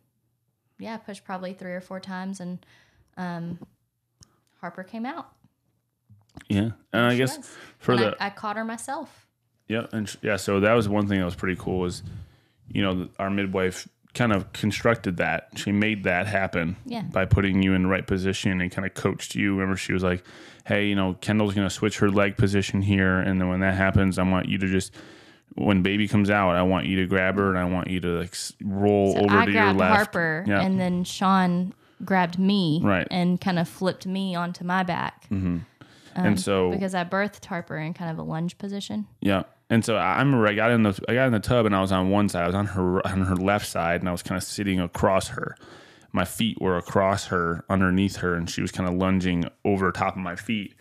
yeah, 0.80 0.96
I 0.96 0.98
pushed 0.98 1.26
probably 1.26 1.54
three 1.54 1.74
or 1.74 1.82
four 1.82 2.00
times, 2.00 2.40
and 2.40 2.66
um, 3.18 3.60
Harper 4.62 4.84
came 4.84 5.06
out. 5.06 5.30
Yeah, 6.50 6.72
and 6.92 7.06
I 7.06 7.16
guess 7.16 7.38
was. 7.38 7.52
for 7.80 7.92
And 7.94 8.02
the 8.02 8.24
I, 8.24 8.28
I 8.28 8.30
caught 8.30 8.56
her 8.58 8.66
myself. 8.66 9.28
Yeah, 9.68 9.86
and 9.92 10.10
sh- 10.10 10.18
yeah, 10.22 10.36
so 10.38 10.60
that 10.62 10.74
was 10.74 10.90
one 10.90 11.08
thing 11.08 11.20
that 11.20 11.26
was 11.26 11.36
pretty 11.36 11.56
cool 11.60 11.80
was, 11.80 12.04
you 12.68 12.82
know, 12.82 13.08
our 13.20 13.30
midwife 13.30 13.88
kind 14.14 14.32
of 14.34 14.52
constructed 14.54 15.18
that. 15.18 15.50
She 15.56 15.72
made 15.72 16.04
that 16.04 16.28
happen 16.28 16.76
Yeah. 16.86 17.02
by 17.04 17.26
putting 17.26 17.64
you 17.64 17.74
in 17.74 17.84
the 17.84 17.88
right 17.90 18.06
position 18.06 18.62
and 18.62 18.72
kind 18.72 18.86
of 18.86 18.94
coached 18.94 19.36
you. 19.36 19.54
Remember, 19.54 19.76
she 19.78 19.94
was 19.94 20.04
like, 20.04 20.24
"Hey, 20.66 20.88
you 20.88 20.96
know, 20.96 21.14
Kendall's 21.22 21.54
going 21.54 21.68
to 21.68 21.74
switch 21.74 22.00
her 22.00 22.10
leg 22.12 22.36
position 22.38 22.82
here, 22.82 23.20
and 23.20 23.40
then 23.40 23.48
when 23.50 23.62
that 23.62 23.76
happens, 23.76 24.18
I 24.20 24.24
want 24.24 24.50
you 24.50 24.58
to 24.60 24.68
just." 24.68 24.94
When 25.56 25.84
baby 25.84 26.08
comes 26.08 26.32
out, 26.32 26.56
I 26.56 26.64
want 26.64 26.88
you 26.88 26.96
to 27.02 27.06
grab 27.06 27.36
her 27.38 27.50
and 27.50 27.60
I 27.60 27.66
want 27.66 27.88
you 27.88 28.00
to 28.00 28.08
like 28.08 28.36
roll 28.64 29.14
So 29.14 29.20
over 29.20 29.38
I 29.38 29.46
to 29.46 29.52
your 29.52 29.72
left. 29.74 29.96
Harper, 29.96 30.44
Yeah. 30.48 30.62
and 30.62 30.80
then 30.80 31.04
Sean 31.04 31.76
grabbed 32.06 32.38
me, 32.40 32.80
Right. 32.84 33.08
and 33.12 33.40
kind 33.40 33.60
of 33.60 33.68
flipped 33.68 34.06
me 34.06 34.36
onto 34.36 34.64
my 34.64 34.84
back 34.84 35.28
and 36.16 36.40
so 36.40 36.72
because 36.72 36.94
I 36.94 37.04
birthed 37.04 37.46
Harper 37.46 37.78
in 37.78 37.94
kind 37.94 38.12
of 38.12 38.18
a 38.20 38.24
lunge 38.24 38.58
position. 38.58 39.08
Yeah. 39.22 39.44
And 39.70 39.84
so 39.84 39.96
I 39.96 40.16
I 40.16 40.20
remember 40.20 40.48
I 40.48 40.54
got 40.54 40.70
in 40.72 40.84
the 40.84 41.00
I 41.10 41.14
got 41.16 41.26
in 41.26 41.34
the 41.34 41.40
tub 41.40 41.66
and 41.66 41.76
I 41.76 41.82
was 41.82 41.92
on 41.92 42.10
one 42.12 42.30
side. 42.30 42.44
I 42.44 42.48
was 42.48 42.56
on 42.56 42.68
her 42.68 43.06
on 43.08 43.22
her 43.22 43.36
left 43.36 43.66
side 43.68 44.02
and 44.02 44.10
I 44.10 44.12
was 44.12 44.22
kind 44.22 44.38
of 44.38 44.44
sitting 44.44 44.80
across 44.80 45.30
her. 45.30 45.56
My 46.12 46.26
feet 46.26 46.62
were 46.62 46.78
across 46.78 47.26
her, 47.28 47.66
underneath 47.70 48.18
her, 48.18 48.36
and 48.36 48.48
she 48.48 48.62
was 48.62 48.72
kind 48.72 48.88
of 48.88 48.94
lunging 48.96 49.46
over 49.66 49.92
top 49.92 50.16
of 50.16 50.22
my 50.22 50.36
feet. 50.36 50.76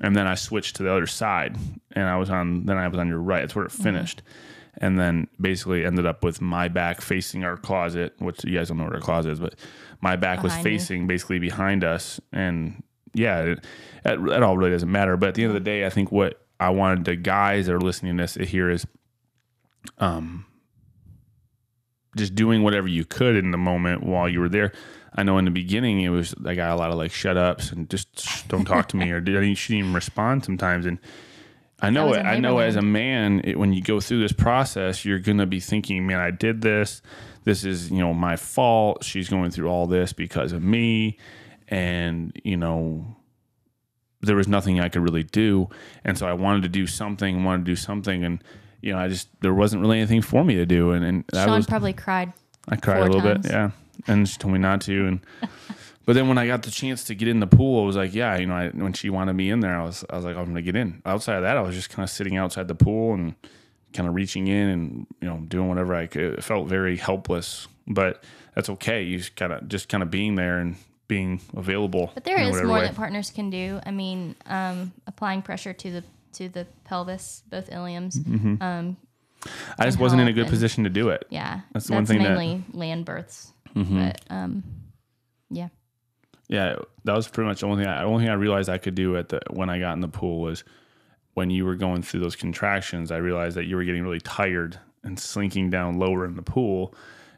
And 0.00 0.14
then 0.14 0.28
I 0.28 0.36
switched 0.36 0.76
to 0.76 0.84
the 0.84 0.92
other 0.92 1.06
side 1.08 1.56
and 1.92 2.04
I 2.04 2.16
was 2.18 2.30
on 2.30 2.66
then 2.66 2.76
I 2.76 2.86
was 2.86 2.98
on 2.98 3.08
your 3.08 3.18
right. 3.18 3.40
That's 3.40 3.56
where 3.56 3.64
it 3.64 3.72
Mm-hmm. 3.72 3.82
And 4.78 4.98
then 4.98 5.28
basically 5.40 5.84
ended 5.86 6.04
up 6.04 6.22
with 6.22 6.40
my 6.40 6.68
back 6.68 7.00
facing 7.00 7.44
our 7.44 7.56
closet, 7.56 8.14
which 8.18 8.44
you 8.44 8.58
guys 8.58 8.68
don't 8.68 8.76
know 8.76 8.84
where 8.84 8.94
our 8.94 9.00
closet 9.00 9.32
is, 9.32 9.40
but 9.40 9.54
my 10.02 10.16
back 10.16 10.42
was 10.42 10.52
Behind 10.52 10.64
me. 10.64 10.70
facing 10.70 11.06
basically 11.06 11.38
behind 11.38 11.82
us. 11.82 12.20
And 12.32 12.82
yeah, 13.14 13.40
it, 13.40 13.64
it, 14.04 14.20
it 14.20 14.42
all 14.42 14.58
really 14.58 14.72
doesn't 14.72 14.90
matter. 14.92 15.16
But 15.16 15.30
at 15.30 15.34
the 15.34 15.44
end 15.44 15.50
of 15.50 15.54
the 15.54 15.60
day, 15.60 15.86
I 15.86 15.90
think 15.90 16.12
what 16.12 16.40
I 16.60 16.70
wanted 16.70 17.06
the 17.06 17.16
guys 17.16 17.66
that 17.66 17.74
are 17.74 17.80
listening 17.80 18.16
to 18.18 18.22
this 18.22 18.34
to 18.34 18.44
hear 18.44 18.68
is, 18.68 18.86
um, 19.98 20.44
just 22.16 22.34
doing 22.34 22.62
whatever 22.62 22.88
you 22.88 23.04
could 23.04 23.36
in 23.36 23.50
the 23.50 23.58
moment 23.58 24.02
while 24.02 24.28
you 24.28 24.40
were 24.40 24.48
there. 24.48 24.72
I 25.14 25.22
know 25.22 25.38
in 25.38 25.44
the 25.44 25.50
beginning 25.50 26.00
it 26.00 26.08
was 26.10 26.34
I 26.44 26.54
got 26.54 26.70
a 26.70 26.76
lot 26.76 26.90
of 26.90 26.96
like 26.96 27.10
shut 27.12 27.36
ups 27.36 27.72
and 27.72 27.88
just 27.88 28.48
don't 28.48 28.64
talk 28.64 28.88
to 28.88 28.96
me 28.96 29.10
or 29.10 29.20
did 29.20 29.36
I 29.36 29.54
she 29.54 29.72
didn't 29.74 29.78
even 29.88 29.94
respond 29.94 30.44
sometimes 30.44 30.84
and 30.86 30.98
I 31.80 31.90
know 31.90 32.12
it, 32.14 32.20
I 32.24 32.38
know 32.38 32.58
as 32.58 32.76
a 32.76 32.82
man 32.82 33.42
it, 33.44 33.58
when 33.58 33.72
you 33.72 33.82
go 33.82 34.00
through 34.00 34.20
this 34.20 34.32
process 34.32 35.04
you're 35.04 35.18
gonna 35.18 35.46
be 35.46 35.60
thinking 35.60 36.06
man 36.06 36.20
I 36.20 36.30
did 36.30 36.62
this 36.62 37.02
this 37.44 37.64
is 37.64 37.90
you 37.90 37.98
know 37.98 38.14
my 38.14 38.36
fault 38.36 39.04
she's 39.04 39.28
going 39.28 39.50
through 39.50 39.68
all 39.68 39.86
this 39.86 40.12
because 40.12 40.52
of 40.52 40.62
me 40.62 41.18
and 41.68 42.32
you 42.44 42.56
know 42.56 43.16
there 44.26 44.36
was 44.36 44.48
nothing 44.48 44.80
I 44.80 44.88
could 44.88 45.02
really 45.02 45.22
do. 45.22 45.68
And 46.04 46.18
so 46.18 46.26
I 46.26 46.32
wanted 46.32 46.62
to 46.64 46.68
do 46.68 46.86
something, 46.86 47.44
wanted 47.44 47.64
to 47.64 47.70
do 47.72 47.76
something. 47.76 48.24
And, 48.24 48.42
you 48.80 48.92
know, 48.92 48.98
I 48.98 49.08
just, 49.08 49.28
there 49.40 49.54
wasn't 49.54 49.82
really 49.82 49.98
anything 49.98 50.22
for 50.22 50.44
me 50.44 50.56
to 50.56 50.66
do. 50.66 50.90
And, 50.90 51.04
and 51.04 51.24
Sean 51.32 51.50
was, 51.50 51.66
probably 51.66 51.92
cried. 51.92 52.32
I 52.68 52.76
cried 52.76 53.02
a 53.02 53.04
little 53.04 53.20
times. 53.20 53.46
bit. 53.46 53.52
Yeah. 53.52 53.70
And 54.06 54.28
she 54.28 54.36
told 54.38 54.52
me 54.52 54.58
not 54.58 54.80
to. 54.82 55.06
And, 55.06 55.20
but 56.06 56.14
then 56.14 56.28
when 56.28 56.38
I 56.38 56.46
got 56.46 56.62
the 56.62 56.70
chance 56.70 57.04
to 57.04 57.14
get 57.14 57.28
in 57.28 57.40
the 57.40 57.46
pool, 57.46 57.82
I 57.82 57.86
was 57.86 57.96
like, 57.96 58.14
yeah, 58.14 58.36
you 58.36 58.46
know, 58.46 58.54
I, 58.54 58.68
when 58.68 58.94
she 58.94 59.10
wanted 59.10 59.34
me 59.34 59.50
in 59.50 59.60
there, 59.60 59.78
I 59.78 59.84
was, 59.84 60.04
I 60.08 60.16
was 60.16 60.24
like, 60.24 60.36
I'm 60.36 60.44
going 60.44 60.54
to 60.56 60.62
get 60.62 60.74
in. 60.76 61.02
Outside 61.04 61.36
of 61.36 61.42
that, 61.42 61.56
I 61.56 61.60
was 61.60 61.74
just 61.74 61.90
kind 61.90 62.02
of 62.04 62.10
sitting 62.10 62.36
outside 62.36 62.68
the 62.68 62.74
pool 62.74 63.12
and 63.14 63.34
kind 63.92 64.08
of 64.08 64.14
reaching 64.14 64.46
in 64.46 64.68
and, 64.68 65.06
you 65.20 65.28
know, 65.28 65.38
doing 65.46 65.68
whatever 65.68 65.94
I 65.94 66.06
could. 66.06 66.34
It 66.38 66.44
felt 66.44 66.68
very 66.68 66.96
helpless, 66.96 67.68
but 67.86 68.24
that's 68.54 68.70
okay. 68.70 69.02
You 69.02 69.18
just 69.18 69.36
kind 69.36 69.52
of, 69.52 69.68
just 69.68 69.88
kind 69.88 70.02
of 70.02 70.10
being 70.10 70.34
there 70.36 70.58
and 70.58 70.76
being 71.08 71.40
available. 71.56 72.10
But 72.14 72.24
there 72.24 72.40
is 72.40 72.56
more 72.56 72.66
way. 72.74 72.80
that 72.82 72.94
partners 72.96 73.30
can 73.30 73.50
do. 73.50 73.80
I 73.84 73.90
mean, 73.90 74.34
um, 74.46 74.92
applying 75.06 75.42
pressure 75.42 75.72
to 75.72 75.90
the 75.90 76.04
to 76.34 76.48
the 76.50 76.66
pelvis, 76.84 77.42
both 77.48 77.70
iliums. 77.72 78.18
Mm-hmm. 78.18 78.62
Um, 78.62 78.96
I 79.78 79.84
just 79.86 79.98
wasn't 79.98 80.20
in 80.20 80.28
a 80.28 80.32
good 80.32 80.42
and- 80.42 80.50
position 80.50 80.84
to 80.84 80.90
do 80.90 81.08
it. 81.10 81.24
yeah, 81.30 81.60
That's 81.72 81.86
the 81.86 81.94
one 81.94 82.04
thing 82.06 82.18
that- 82.18 82.36
Mm-hmm. 82.36 82.38
mainly 82.38 82.64
land 82.72 83.04
births. 83.06 83.52
But 83.74 84.20
um, 84.28 84.62
yeah, 85.48 85.68
Yeah, 86.48 86.76
that 87.04 87.14
was 87.14 87.28
pretty 87.28 87.48
much 87.48 87.60
the 87.60 87.66
only 87.66 87.82
thing. 87.82 87.92
I, 87.92 88.00
the 88.02 88.06
only 88.06 88.24
thing 88.24 88.30
I 88.30 88.34
realized 88.34 88.68
I 88.68 88.78
could 88.78 88.94
do 88.94 89.16
at 89.16 89.28
the 89.30 89.40
when 89.50 89.68
I 89.68 89.78
got 89.78 89.94
in 89.94 90.00
the 90.00 90.08
pool 90.08 90.40
was 90.40 90.64
when 91.34 91.50
you 91.50 91.64
were 91.64 91.74
going 91.74 92.02
through 92.02 92.20
those 92.20 92.36
contractions. 92.36 93.10
I 93.10 93.16
realized 93.16 93.56
that 93.56 93.64
you 93.64 93.76
were 93.76 93.84
getting 93.84 94.02
really 94.04 94.20
tired 94.20 94.78
and 95.02 95.18
slinking 95.18 95.70
down 95.70 95.98
lower 95.98 96.24
in 96.24 96.36
the 96.36 96.42
pool, 96.42 96.94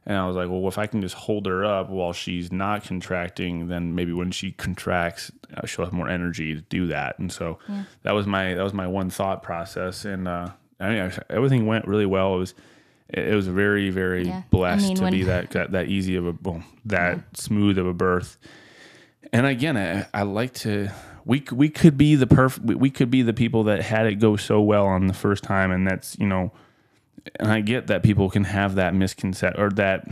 and 0.06 0.16
I 0.16 0.26
was 0.26 0.36
like, 0.36 0.48
well, 0.48 0.68
if 0.68 0.78
I 0.78 0.86
can 0.86 1.00
just 1.00 1.14
hold 1.14 1.46
her 1.46 1.64
up 1.64 1.88
while 1.90 2.12
she's 2.12 2.52
not 2.52 2.84
contracting, 2.84 3.68
then 3.68 3.94
maybe 3.94 4.12
when 4.12 4.30
she 4.30 4.52
contracts, 4.52 5.30
uh, 5.56 5.66
she'll 5.66 5.84
have 5.84 5.94
more 5.94 6.08
energy 6.08 6.54
to 6.54 6.60
do 6.62 6.86
that. 6.88 7.18
And 7.18 7.32
so 7.32 7.58
that 8.02 8.12
was 8.12 8.26
my 8.26 8.54
that 8.54 8.62
was 8.62 8.74
my 8.74 8.86
one 8.86 9.10
thought 9.10 9.42
process, 9.42 10.04
and 10.04 10.28
uh, 10.28 10.50
I 10.80 10.88
mean, 10.90 11.12
everything 11.30 11.66
went 11.66 11.86
really 11.88 12.06
well. 12.06 12.34
It 12.34 12.38
was. 12.38 12.54
It 13.10 13.34
was 13.34 13.46
very, 13.48 13.88
very 13.88 14.26
Yeah. 14.26 14.40
I 14.40 14.44
blessed 14.50 14.88
mean, 14.88 14.96
to 14.96 15.10
be 15.10 15.22
that 15.22 15.52
that, 15.52 15.72
that 15.72 15.88
easy 15.88 16.16
of 16.16 16.26
a 16.26 16.36
well, 16.42 16.62
that 16.84 17.18
smooth 17.32 17.78
of 17.78 17.86
a 17.86 17.94
birth. 17.94 18.36
And 19.32 19.46
again, 19.46 19.76
I, 19.76 20.06
I 20.14 20.22
like 20.22 20.54
to 20.54 20.90
we 21.24 21.44
we 21.52 21.68
could 21.68 21.98
be 21.98 22.14
the 22.14 22.26
perfect 22.26 22.66
we, 22.66 22.90
could 22.90 23.10
be 23.10 23.22
the 23.22 23.34
people 23.34 23.64
that 23.64 23.82
had 23.82 24.06
it 24.06 24.16
go 24.16 24.36
so 24.36 24.60
well 24.60 24.86
on 24.86 25.06
the 25.06 25.14
first 25.14 25.44
time 25.44 25.70
and 25.70 25.86
that's 25.86 26.18
you 26.18 26.26
know 26.26 26.52
and 27.36 27.50
I 27.50 27.60
get 27.60 27.88
that 27.88 28.02
people 28.02 28.30
can 28.30 28.44
have 28.44 28.76
that 28.76 28.94
misconception 28.94 29.60
or 29.60 29.68
that 29.72 30.08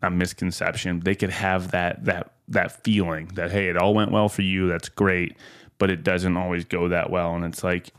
not 0.00 0.14
misconception 0.14 1.00
they 1.00 1.14
could 1.14 1.28
have 1.28 1.72
that 1.72 2.06
that 2.06 2.32
that 2.48 2.82
feeling 2.82 3.26
that 3.34 3.50
hey 3.50 3.68
it 3.68 3.76
all 3.76 3.92
went 3.92 4.10
well 4.10 4.30
for 4.30 4.40
you 4.40 4.68
that's 4.68 4.88
great 4.88 5.36
but 5.78 5.90
it 5.90 6.02
doesn't 6.02 6.36
always 6.36 6.64
go 6.64 6.88
that 6.88 7.08
well. 7.10 7.34
And 7.34 7.44
it's 7.44 7.64
like 7.64 7.92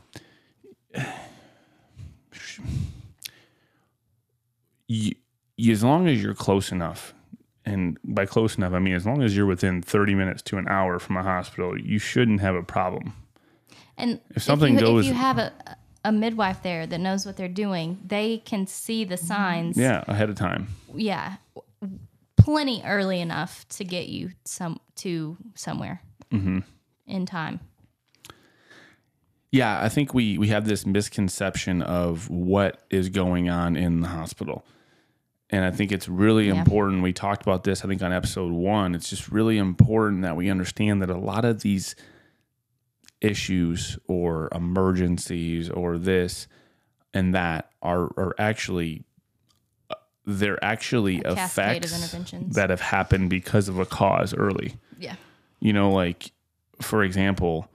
you, 4.86 5.14
as 5.68 5.82
long 5.82 6.06
as 6.06 6.22
you're 6.22 6.34
close 6.34 6.70
enough 6.70 7.14
and 7.66 7.98
by 8.04 8.24
close 8.26 8.56
enough 8.56 8.72
i 8.72 8.78
mean 8.78 8.94
as 8.94 9.04
long 9.06 9.22
as 9.22 9.36
you're 9.36 9.46
within 9.46 9.82
30 9.82 10.14
minutes 10.14 10.42
to 10.42 10.56
an 10.58 10.66
hour 10.68 10.98
from 10.98 11.16
a 11.16 11.22
hospital 11.22 11.78
you 11.78 11.98
shouldn't 11.98 12.40
have 12.40 12.54
a 12.54 12.62
problem 12.62 13.12
And 13.98 14.20
If 14.34 14.42
something 14.42 14.74
if 14.76 14.80
you, 14.80 14.86
goes- 14.86 15.04
if 15.06 15.12
you 15.12 15.18
have 15.18 15.38
a 15.38 15.52
a 16.02 16.10
midwife 16.12 16.62
there 16.62 16.86
that 16.86 16.98
knows 16.98 17.26
what 17.26 17.36
they're 17.36 17.46
doing, 17.66 17.98
they 18.06 18.38
can 18.38 18.66
see 18.66 19.04
the 19.04 19.18
signs. 19.18 19.76
yeah 19.76 20.02
ahead 20.08 20.30
of 20.30 20.36
time 20.36 20.68
yeah, 20.94 21.36
plenty 22.36 22.80
early 22.86 23.20
enough 23.20 23.68
to 23.76 23.84
get 23.84 24.08
you 24.08 24.30
some 24.44 24.80
to 24.96 25.36
somewhere 25.54 26.00
Mm-hmm. 26.32 26.60
in 27.06 27.26
time. 27.26 27.60
Yeah, 29.52 29.82
I 29.82 29.88
think 29.88 30.14
we 30.14 30.38
we 30.38 30.48
have 30.48 30.64
this 30.66 30.86
misconception 30.86 31.82
of 31.82 32.30
what 32.30 32.82
is 32.88 33.08
going 33.08 33.48
on 33.50 33.76
in 33.76 34.00
the 34.00 34.08
hospital. 34.08 34.64
And 35.52 35.64
I 35.64 35.70
think 35.72 35.90
it's 35.92 36.08
really 36.08 36.46
Yeah. 36.48 36.54
important. 36.60 37.02
We 37.02 37.12
talked 37.12 37.42
about 37.42 37.64
this, 37.64 37.84
I 37.84 37.88
think, 37.88 38.02
on 38.02 38.12
episode 38.12 38.52
one. 38.52 38.94
It's 38.94 39.10
just 39.10 39.28
really 39.28 39.58
important 39.58 40.22
that 40.22 40.36
we 40.36 40.48
understand 40.48 41.02
that 41.02 41.10
a 41.10 41.18
lot 41.18 41.44
of 41.44 41.62
these 41.62 41.96
issues 43.20 43.98
or 44.06 44.48
emergencies 44.54 45.68
or 45.68 45.98
this 45.98 46.46
and 47.12 47.34
that 47.34 47.70
are, 47.82 48.04
are 48.16 48.34
actually 48.38 49.04
uh, 49.90 49.94
they're 50.24 50.62
actually 50.64 51.20
A 51.24 51.32
effects 51.32 51.92
that 52.54 52.70
have 52.70 52.80
happened 52.80 53.28
because 53.28 53.68
of 53.68 53.78
a 53.78 53.84
cause 53.84 54.32
early 54.32 54.76
Yeah. 54.98 55.16
you 55.60 55.72
know 55.74 55.90
like 55.90 56.32
for 56.80 57.02
example 57.04 57.70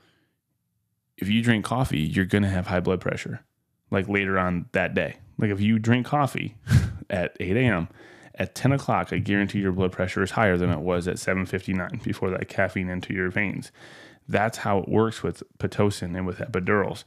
if 1.17 1.29
you 1.29 1.44
drink 1.44 1.63
coffee 1.63 2.00
you're 2.00 2.25
going 2.25 2.41
to 2.44 2.50
have 2.50 2.65
high 2.67 2.79
blood 2.79 3.00
pressure 3.01 3.41
like 3.91 4.08
later 4.10 4.39
on 4.39 4.65
that 4.72 4.96
day 4.96 5.17
like 5.38 5.51
if 5.51 5.62
you 5.62 5.77
drink 5.77 6.08
coffee 6.08 6.55
at 7.09 7.35
8 7.39 7.57
a.m 7.57 7.88
at 8.38 8.53
10 8.53 8.74
o'clock 8.74 9.13
i 9.13 9.17
guarantee 9.17 9.59
your 9.59 9.71
blood 9.71 9.91
pressure 9.91 10.21
is 10.21 10.31
higher 10.31 10.57
than 10.57 10.69
it 10.69 10.79
was 10.79 11.07
at 11.07 11.15
7.59 11.15 12.03
before 12.03 12.29
that 12.29 12.47
caffeine 12.50 12.89
into 12.89 13.13
your 13.13 13.29
veins. 13.29 13.71
That's 14.27 14.59
how 14.59 14.79
it 14.79 14.89
works 14.89 15.21
with 15.21 15.43
pitocin 15.59 16.15
and 16.17 16.25
with 16.25 16.39
epidurals. 16.39 17.03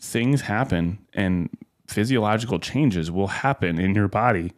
Things 0.00 0.42
happen 0.42 0.98
and 1.12 1.50
physiological 1.86 2.58
changes 2.58 3.10
will 3.10 3.28
happen 3.28 3.78
in 3.78 3.94
your 3.94 4.08
body. 4.08 4.52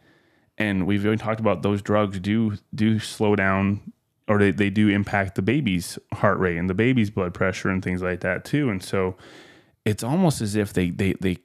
And 0.57 0.85
we've 0.87 1.05
already 1.05 1.21
talked 1.21 1.39
about 1.39 1.61
those 1.61 1.81
drugs 1.81 2.19
do 2.19 2.57
do 2.73 2.99
slow 2.99 3.35
down 3.35 3.93
or 4.27 4.37
they, 4.37 4.51
they 4.51 4.69
do 4.69 4.89
impact 4.89 5.35
the 5.35 5.41
baby's 5.41 5.97
heart 6.13 6.37
rate 6.39 6.57
and 6.57 6.69
the 6.69 6.73
baby's 6.73 7.09
blood 7.09 7.33
pressure 7.33 7.69
and 7.69 7.83
things 7.83 8.01
like 8.01 8.19
that 8.21 8.45
too. 8.45 8.69
And 8.69 8.83
so 8.83 9.15
it's 9.85 10.03
almost 10.03 10.41
as 10.41 10.55
if 10.55 10.73
they 10.73 10.89
they 10.89 11.13
they 11.13 11.37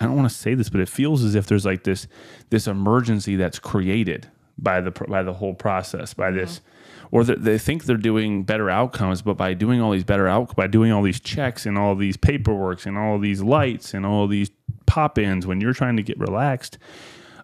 I 0.00 0.06
don't 0.06 0.16
want 0.16 0.28
to 0.28 0.34
say 0.34 0.54
this 0.54 0.68
but 0.68 0.80
it 0.80 0.88
feels 0.88 1.22
as 1.22 1.34
if 1.34 1.46
there's 1.46 1.64
like 1.64 1.84
this 1.84 2.06
this 2.50 2.66
emergency 2.66 3.36
that's 3.36 3.58
created 3.58 4.28
by 4.58 4.80
the 4.80 4.90
by 4.90 5.22
the 5.22 5.32
whole 5.32 5.54
process 5.54 6.14
by 6.14 6.28
mm-hmm. 6.28 6.38
this 6.38 6.60
or 7.10 7.22
that 7.24 7.44
they 7.44 7.58
think 7.58 7.84
they're 7.84 7.96
doing 7.96 8.42
better 8.42 8.70
outcomes 8.70 9.22
but 9.22 9.36
by 9.36 9.54
doing 9.54 9.80
all 9.80 9.92
these 9.92 10.04
better 10.04 10.26
out 10.26 10.54
by 10.56 10.66
doing 10.66 10.92
all 10.92 11.02
these 11.02 11.20
checks 11.20 11.66
and 11.66 11.78
all 11.78 11.94
these 11.94 12.16
paperworks 12.16 12.86
and 12.86 12.98
all 12.98 13.18
these 13.18 13.42
lights 13.42 13.94
and 13.94 14.04
all 14.04 14.26
these 14.26 14.50
pop-ins 14.86 15.46
when 15.46 15.60
you're 15.60 15.72
trying 15.72 15.96
to 15.96 16.02
get 16.02 16.18
relaxed 16.18 16.78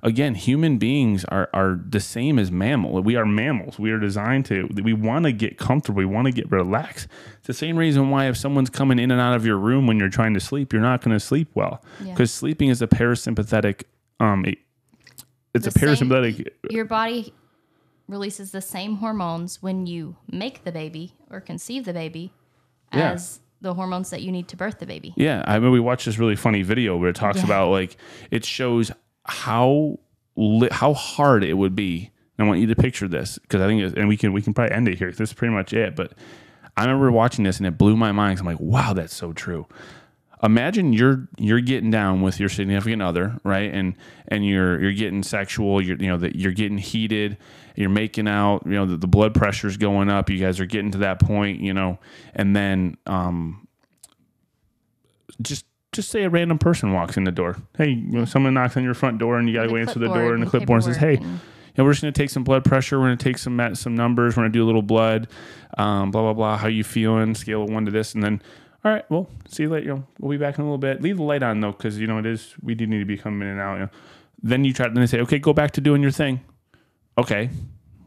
again, 0.03 0.35
human 0.35 0.79
beings 0.79 1.25
are 1.27 1.49
are 1.53 1.81
the 1.89 2.01
same 2.01 2.39
as 2.39 2.51
mammal. 2.51 3.03
We 3.03 3.17
are 3.17 3.27
mammals. 3.27 3.79
We 3.79 3.91
are 3.91 3.99
designed 3.99 4.47
to. 4.47 4.69
We 4.83 4.93
want 4.93 5.25
to 5.25 5.33
get 5.33 5.59
comfortable. 5.59 5.99
We 5.99 6.05
want 6.07 6.27
to 6.27 6.33
get 6.33 6.51
relaxed. 6.51 7.09
It's 7.39 7.47
the 7.47 7.55
same 7.55 7.77
reason 7.77 8.11
why 8.11 8.29
if 8.29 8.37
someone's 8.37 8.71
coming 8.71 8.99
in 8.99 9.11
and 9.11 9.21
out 9.21 9.35
of 9.35 9.45
your 9.47 9.57
room 9.59 9.87
when 9.87 9.99
you're 9.99 10.09
trying 10.09 10.35
to 10.35 10.41
sleep, 10.41 10.73
you're 10.73 10.83
not 10.83 11.03
going 11.03 11.15
to 11.17 11.21
sleep 11.21 11.49
well 11.55 11.83
Yeah. 12.05 12.13
because 12.13 12.33
sleeping 12.33 12.69
is 12.69 12.83
a 12.83 12.87
parasympathetic. 12.87 13.83
Um, 14.19 14.45
it- 14.45 14.59
it's 15.55 15.67
a 15.67 15.71
The 15.71 15.79
same- 15.79 15.89
parasympathetic. 16.11 16.47
Your 16.71 16.85
body 16.85 17.33
releases 18.09 18.51
the 18.53 18.61
same 18.61 18.97
hormones 18.97 19.63
when 19.63 19.87
you 19.87 20.17
make 20.31 20.65
the 20.65 20.73
baby 20.73 21.15
or 21.31 21.41
conceive 21.41 21.85
the 21.85 21.93
baby 21.93 22.33
Yeah. 22.93 23.13
as 23.13 23.41
the 23.61 23.75
hormones 23.75 24.11
that 24.11 24.23
you 24.23 24.33
need 24.33 24.49
to 24.49 24.57
birth 24.57 24.79
the 24.79 24.87
baby. 24.87 25.13
Yeah, 25.17 25.45
I 25.47 25.59
mean, 25.59 25.71
we 25.71 25.81
watched 25.81 26.07
this 26.07 26.19
really 26.19 26.37
funny 26.37 26.63
video 26.63 26.97
where 26.97 27.11
it 27.11 27.17
talks 27.17 27.39
Yeah. 27.39 27.45
about 27.45 27.71
like 27.71 27.97
it 28.31 28.45
shows 28.45 28.91
how 29.25 29.99
li- 30.37 30.69
how 30.71 30.95
hard 30.95 31.45
it 31.45 31.55
would 31.55 31.75
be. 31.75 32.11
And 32.39 32.47
I 32.47 32.49
want 32.49 32.61
you 32.61 32.67
to 32.69 32.77
picture 32.77 33.09
this 33.09 33.39
because 33.39 33.61
I 33.61 33.67
think, 33.67 33.83
it, 33.83 33.99
and 33.99 34.09
we 34.09 34.17
can 34.17 34.33
we 34.33 34.43
can 34.43 34.55
probably 34.55 34.75
end 34.75 34.89
it 34.89 34.99
here. 34.99 35.11
This 35.11 35.31
is 35.31 35.33
pretty 35.35 35.55
much 35.55 35.73
it. 35.73 35.95
But 35.95 36.13
I 36.77 36.85
remember 36.85 37.13
watching 37.13 37.45
this 37.45 37.59
and 37.59 37.67
it 37.67 37.77
blew 37.77 37.97
my 37.97 38.13
mind. 38.13 38.41
I'm 38.41 38.47
like, 38.47 38.61
wow, 38.61 38.93
that's 38.95 39.15
so 39.15 39.33
true. 39.33 39.67
Imagine 40.43 40.95
you're 40.95 41.29
you're 41.37 41.61
getting 41.61 41.91
down 41.91 42.23
with 42.23 42.41
your 42.41 42.49
significant 42.49 43.03
other, 43.03 43.39
right? 43.45 43.73
And 43.73 43.95
and 44.29 44.47
you're 44.47 44.81
you're 44.81 44.95
getting 44.95 45.23
sexual. 45.23 45.83
You're 45.83 45.99
you 45.99 46.09
know 46.09 46.17
that 46.17 46.37
you're 46.37 46.53
getting 46.53 46.79
heated. 46.79 47.37
You're 47.77 47.91
making 47.91 48.27
out. 48.27 48.63
You 48.65 48.73
know 48.73 48.87
the, 48.87 48.97
the 48.97 49.07
blood 49.07 49.35
pressure's 49.35 49.77
going 49.77 50.09
up. 50.09 50.31
You 50.31 50.39
guys 50.39 50.59
are 50.59 50.67
getting 50.67 50.93
to 50.93 50.99
that 50.99 51.21
point. 51.21 51.61
You 51.61 51.75
know, 51.75 51.99
and 52.35 52.57
then 52.57 52.97
um, 53.05 53.69
just 55.43 55.67
just 55.93 56.11
say 56.11 56.25
a 56.25 56.31
random 56.31 56.59
person 56.59 56.93
walks 56.93 57.17
in 57.17 57.25
the 57.25 57.33
door. 57.33 57.57
Hey, 57.77 57.91
you 57.91 58.19
know, 58.19 58.25
someone 58.25 58.55
knocks 58.55 58.77
on 58.77 58.85
your 58.85 58.95
front 58.95 59.19
door 59.19 59.39
and 59.39 59.49
you 59.49 59.55
got 59.55 59.63
to 59.65 59.69
go 59.69 59.77
answer 59.77 59.99
the 59.99 60.09
door 60.09 60.35
and 60.35 60.43
the 60.43 60.47
clipboard 60.47 60.85
says, 60.85 60.97
"Hey, 60.97 61.15
you 61.15 61.39
know, 61.77 61.85
we're 61.85 61.93
just 61.93 62.03
going 62.03 62.13
to 62.13 62.21
take 62.21 62.31
some 62.31 62.45
blood 62.45 62.65
pressure. 62.65 62.99
We're 62.99 63.07
going 63.07 63.19
to 63.19 63.25
take 63.25 63.39
some 63.39 63.75
some 63.75 63.95
numbers. 63.95 64.37
We're 64.37 64.43
going 64.43 64.53
to 64.53 64.59
do 64.59 64.65
a 64.65 64.67
little 64.67 64.83
blood. 64.83 65.29
Um, 65.79 66.11
blah 66.11 66.23
blah 66.23 66.35
blah. 66.35 66.57
How 66.57 66.69
you 66.69 66.85
feeling? 66.85 67.35
Scale 67.35 67.65
of 67.65 67.71
one 67.71 67.85
to 67.87 67.91
this, 67.91 68.15
and 68.15 68.23
then." 68.23 68.43
All 68.83 68.91
right, 68.91 69.05
well, 69.11 69.29
see 69.47 69.65
you 69.65 69.69
later. 69.69 69.87
You 69.87 69.95
know, 69.95 70.07
we'll 70.19 70.31
be 70.31 70.43
back 70.43 70.57
in 70.57 70.63
a 70.63 70.65
little 70.65 70.79
bit. 70.79 71.03
Leave 71.03 71.19
the 71.19 71.23
light 71.23 71.43
on 71.43 71.61
though, 71.61 71.73
because 71.73 71.99
you 71.99 72.07
know 72.07 72.19
it 72.19 72.25
is. 72.25 72.55
We 72.63 72.75
do 72.75 72.87
need 72.87 73.01
to 73.01 73.05
be 73.05 73.19
coming 73.19 73.43
in 73.43 73.49
and 73.49 73.61
out. 73.61 73.75
You 73.75 73.81
know. 73.81 73.91
Then 74.43 74.65
you 74.65 74.73
try. 74.73 74.87
Then 74.87 74.95
they 74.95 75.07
say, 75.07 75.21
"Okay, 75.21 75.39
go 75.39 75.53
back 75.53 75.73
to 75.73 75.83
doing 75.83 76.01
your 76.01 76.11
thing." 76.11 76.41
Okay, 77.19 77.51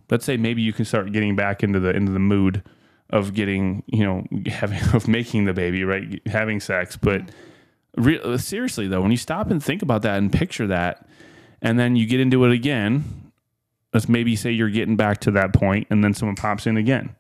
let's 0.10 0.26
say 0.26 0.38
maybe 0.38 0.62
you 0.62 0.74
can 0.74 0.86
start 0.86 1.12
getting 1.12 1.36
back 1.36 1.64
into 1.64 1.80
the 1.80 1.90
into 1.90 2.12
the 2.12 2.20
mood 2.20 2.64
of 3.10 3.34
getting 3.34 3.84
you 3.88 4.04
know 4.04 4.24
having 4.48 4.82
of 4.94 5.08
making 5.08 5.46
the 5.46 5.54
baby 5.54 5.84
right 5.84 6.22
having 6.26 6.60
sex 6.60 6.98
but 6.98 7.22
re- 7.96 8.22
uh, 8.22 8.38
seriously 8.38 8.88
though 8.88 9.02
when 9.02 9.12
you 9.12 9.18
stop 9.18 9.50
and 9.50 9.64
think 9.64 9.82
about 9.82 10.02
that 10.02 10.18
and 10.18 10.32
picture 10.32 10.68
that 10.68 11.08
and 11.62 11.80
then 11.80 11.96
you 11.96 12.06
get 12.06 12.20
into 12.20 12.44
it 12.46 12.52
again 12.52 13.24
let's 13.94 14.10
maybe 14.10 14.36
say 14.36 14.52
you're 14.52 14.70
getting 14.70 14.96
back 14.96 15.20
to 15.22 15.32
that 15.32 15.54
point 15.54 15.88
and 15.90 16.04
then 16.04 16.14
someone 16.14 16.36
pops 16.36 16.66
in 16.66 16.78
again. 16.78 17.16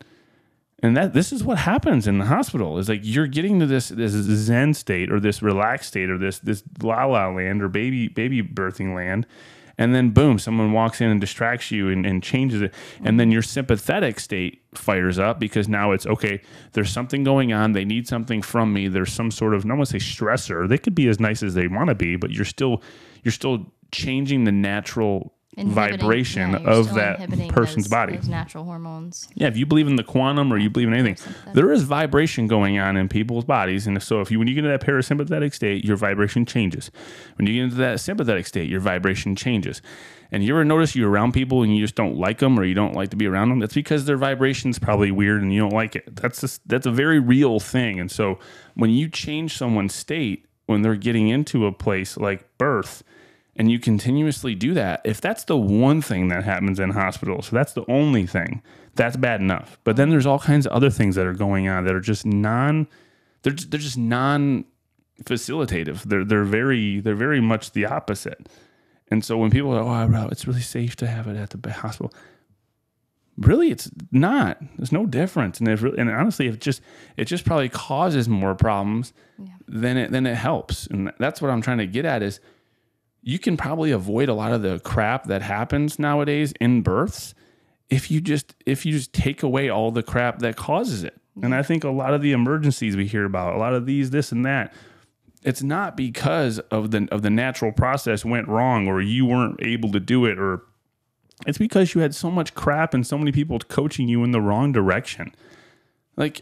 And 0.81 0.97
that 0.97 1.13
this 1.13 1.31
is 1.31 1.43
what 1.45 1.59
happens 1.59 2.07
in 2.07 2.17
the 2.17 2.25
hospital 2.25 2.77
is 2.77 2.89
like 2.89 3.01
you're 3.03 3.27
getting 3.27 3.59
to 3.61 3.65
this 3.65 3.87
this 3.87 4.11
zen 4.11 4.73
state 4.73 5.09
or 5.09 5.19
this 5.19 5.41
relaxed 5.41 5.87
state 5.87 6.09
or 6.09 6.17
this 6.17 6.39
this 6.39 6.61
la 6.81 7.05
la 7.05 7.29
land 7.29 7.63
or 7.63 7.69
baby 7.69 8.09
baby 8.09 8.41
birthing 8.41 8.93
land 8.93 9.25
and 9.77 9.93
then 9.93 10.11
boom 10.11 10.39
someone 10.39 10.71
walks 10.71 11.01
in 11.01 11.09
and 11.09 11.19
distracts 11.19 11.71
you 11.71 11.89
and, 11.89 12.05
and 12.05 12.21
changes 12.23 12.61
it. 12.61 12.73
And 13.03 13.19
then 13.19 13.31
your 13.31 13.41
sympathetic 13.41 14.19
state 14.19 14.61
fires 14.73 15.19
up 15.19 15.39
because 15.39 15.67
now 15.67 15.91
it's 15.91 16.05
okay 16.05 16.41
there's 16.73 16.91
something 16.91 17.23
going 17.23 17.53
on. 17.53 17.73
They 17.73 17.85
need 17.85 18.07
something 18.07 18.41
from 18.41 18.73
me. 18.73 18.87
There's 18.87 19.13
some 19.13 19.31
sort 19.31 19.53
of 19.53 19.65
want 19.65 19.79
to 19.79 19.85
say 19.85 19.97
stressor. 19.97 20.67
They 20.67 20.77
could 20.77 20.95
be 20.95 21.07
as 21.07 21.19
nice 21.19 21.43
as 21.43 21.53
they 21.53 21.67
want 21.67 21.89
to 21.89 21.95
be 21.95 22.15
but 22.15 22.31
you're 22.31 22.45
still 22.45 22.81
you're 23.23 23.31
still 23.31 23.65
changing 23.91 24.43
the 24.43 24.51
natural 24.51 25.33
vibration 25.57 26.51
yeah, 26.51 26.57
of 26.59 26.93
that 26.95 27.19
person's 27.49 27.85
those- 27.85 27.91
body 27.91 28.15
those 28.15 28.27
natural 28.27 28.63
hormones. 28.63 29.27
yeah, 29.35 29.47
if 29.47 29.57
you 29.57 29.65
believe 29.65 29.87
in 29.87 29.95
the 29.95 30.03
quantum 30.03 30.51
or 30.51 30.57
you 30.57 30.69
believe 30.69 30.87
in 30.87 30.93
anything, 30.93 31.17
there 31.53 31.71
is 31.71 31.83
vibration 31.83 32.47
going 32.47 32.79
on 32.79 32.97
in 32.97 33.07
people's 33.07 33.45
bodies. 33.45 33.87
And 33.87 33.97
if 33.97 34.03
so, 34.03 34.21
if 34.21 34.31
you 34.31 34.39
when 34.39 34.47
you 34.47 34.55
get 34.55 34.65
into 34.65 34.77
that 34.77 34.85
parasympathetic 34.85 35.53
state, 35.53 35.85
your 35.85 35.97
vibration 35.97 36.45
changes. 36.45 36.91
When 37.37 37.47
you 37.47 37.53
get 37.53 37.63
into 37.63 37.75
that 37.77 37.99
sympathetic 37.99 38.47
state, 38.47 38.69
your 38.69 38.79
vibration 38.79 39.35
changes. 39.35 39.81
And 40.31 40.43
you 40.43 40.55
ever 40.55 40.65
notice 40.65 40.95
you're 40.95 41.11
around 41.11 41.33
people 41.33 41.61
and 41.61 41.75
you 41.75 41.83
just 41.83 41.93
don't 41.93 42.17
like 42.17 42.39
them 42.39 42.59
or 42.59 42.63
you 42.63 42.73
don't 42.73 42.95
like 42.95 43.09
to 43.11 43.15
be 43.15 43.27
around 43.27 43.49
them? 43.49 43.59
That's 43.59 43.75
because 43.75 44.05
their 44.05 44.17
vibration's 44.17 44.79
probably 44.79 45.11
weird 45.11 45.43
and 45.43 45.53
you 45.53 45.59
don't 45.59 45.73
like 45.73 45.95
it. 45.95 46.15
That's 46.15 46.41
just, 46.41 46.67
that's 46.67 46.87
a 46.87 46.91
very 46.91 47.19
real 47.19 47.59
thing. 47.59 47.99
And 47.99 48.09
so 48.09 48.39
when 48.73 48.89
you 48.89 49.09
change 49.09 49.55
someone's 49.55 49.93
state 49.93 50.47
when 50.65 50.81
they're 50.81 50.95
getting 50.95 51.27
into 51.27 51.67
a 51.67 51.71
place 51.71 52.17
like 52.17 52.57
birth, 52.57 53.03
and 53.55 53.71
you 53.71 53.79
continuously 53.79 54.55
do 54.55 54.73
that, 54.73 55.01
if 55.03 55.21
that's 55.21 55.43
the 55.43 55.57
one 55.57 56.01
thing 56.01 56.29
that 56.29 56.43
happens 56.43 56.79
in 56.79 56.91
hospitals, 56.91 57.47
so 57.47 57.55
that's 57.55 57.73
the 57.73 57.85
only 57.89 58.25
thing, 58.25 58.61
that's 58.95 59.15
bad 59.15 59.41
enough. 59.41 59.77
But 59.83 59.95
then 59.95 60.09
there's 60.09 60.25
all 60.25 60.39
kinds 60.39 60.65
of 60.65 60.71
other 60.71 60.89
things 60.89 61.15
that 61.15 61.25
are 61.25 61.33
going 61.33 61.67
on 61.67 61.85
that 61.85 61.93
are 61.93 62.01
just 62.01 62.25
non, 62.25 62.87
they're 63.43 63.53
they're 63.53 63.79
just 63.79 63.97
non 63.97 64.65
facilitative. 65.23 66.03
They're 66.03 66.25
they're 66.25 66.43
very 66.43 66.99
they're 66.99 67.15
very 67.15 67.41
much 67.41 67.71
the 67.71 67.85
opposite. 67.85 68.49
And 69.09 69.23
so 69.23 69.37
when 69.37 69.51
people 69.51 69.71
are, 69.75 69.83
like, 69.83 70.23
oh, 70.23 70.29
it's 70.31 70.47
really 70.47 70.61
safe 70.61 70.95
to 70.95 71.07
have 71.07 71.27
it 71.27 71.35
at 71.35 71.51
the 71.51 71.71
hospital. 71.71 72.11
really 73.37 73.69
it's 73.71 73.89
not 74.11 74.59
there's 74.77 74.91
no 74.91 75.07
difference 75.07 75.59
and, 75.59 75.67
if, 75.67 75.81
and 75.81 76.09
honestly 76.09 76.47
it 76.47 76.61
just 76.61 76.81
it 77.17 77.25
just 77.25 77.45
probably 77.45 77.67
causes 77.67 78.29
more 78.29 78.53
problems 78.53 79.11
yeah. 79.39 79.47
than 79.67 79.97
it 79.97 80.11
than 80.11 80.27
it 80.27 80.35
helps 80.35 80.85
and 80.87 81.11
that's 81.17 81.41
what 81.41 81.49
i'm 81.49 81.61
trying 81.61 81.79
to 81.79 81.87
get 81.87 82.05
at 82.05 82.21
is 82.21 82.39
you 83.23 83.39
can 83.39 83.57
probably 83.57 83.91
avoid 83.91 84.29
a 84.29 84.33
lot 84.33 84.51
of 84.51 84.61
the 84.61 84.79
crap 84.79 85.25
that 85.25 85.41
happens 85.41 85.97
nowadays 85.97 86.53
in 86.59 86.81
births 86.81 87.33
if 87.89 88.11
you 88.11 88.21
just 88.21 88.55
if 88.65 88.85
you 88.85 88.91
just 88.93 89.13
take 89.13 89.43
away 89.43 89.69
all 89.69 89.91
the 89.91 90.03
crap 90.03 90.39
that 90.39 90.55
causes 90.55 91.03
it 91.03 91.19
and 91.41 91.55
i 91.55 91.63
think 91.63 91.83
a 91.83 91.89
lot 91.89 92.13
of 92.13 92.21
the 92.21 92.31
emergencies 92.31 92.95
we 92.95 93.07
hear 93.07 93.25
about 93.25 93.55
a 93.55 93.57
lot 93.57 93.73
of 93.73 93.85
these 93.85 94.11
this 94.11 94.31
and 94.31 94.45
that 94.45 94.73
it's 95.41 95.63
not 95.63 95.97
because 95.97 96.59
of 96.59 96.91
the 96.91 97.07
of 97.11 97.21
the 97.21 97.29
natural 97.29 97.71
process 97.71 98.23
went 98.23 98.47
wrong 98.47 98.87
or 98.87 99.01
you 99.01 99.25
weren't 99.25 99.59
able 99.61 99.91
to 99.91 99.99
do 99.99 100.25
it 100.25 100.37
or 100.37 100.63
it's 101.45 101.57
because 101.57 101.93
you 101.93 102.01
had 102.01 102.15
so 102.15 102.31
much 102.31 102.53
crap 102.53 102.93
and 102.93 103.05
so 103.05 103.17
many 103.17 103.31
people 103.31 103.59
coaching 103.59 104.07
you 104.07 104.23
in 104.23 104.31
the 104.31 104.41
wrong 104.41 104.71
direction. 104.71 105.33
Like, 106.15 106.41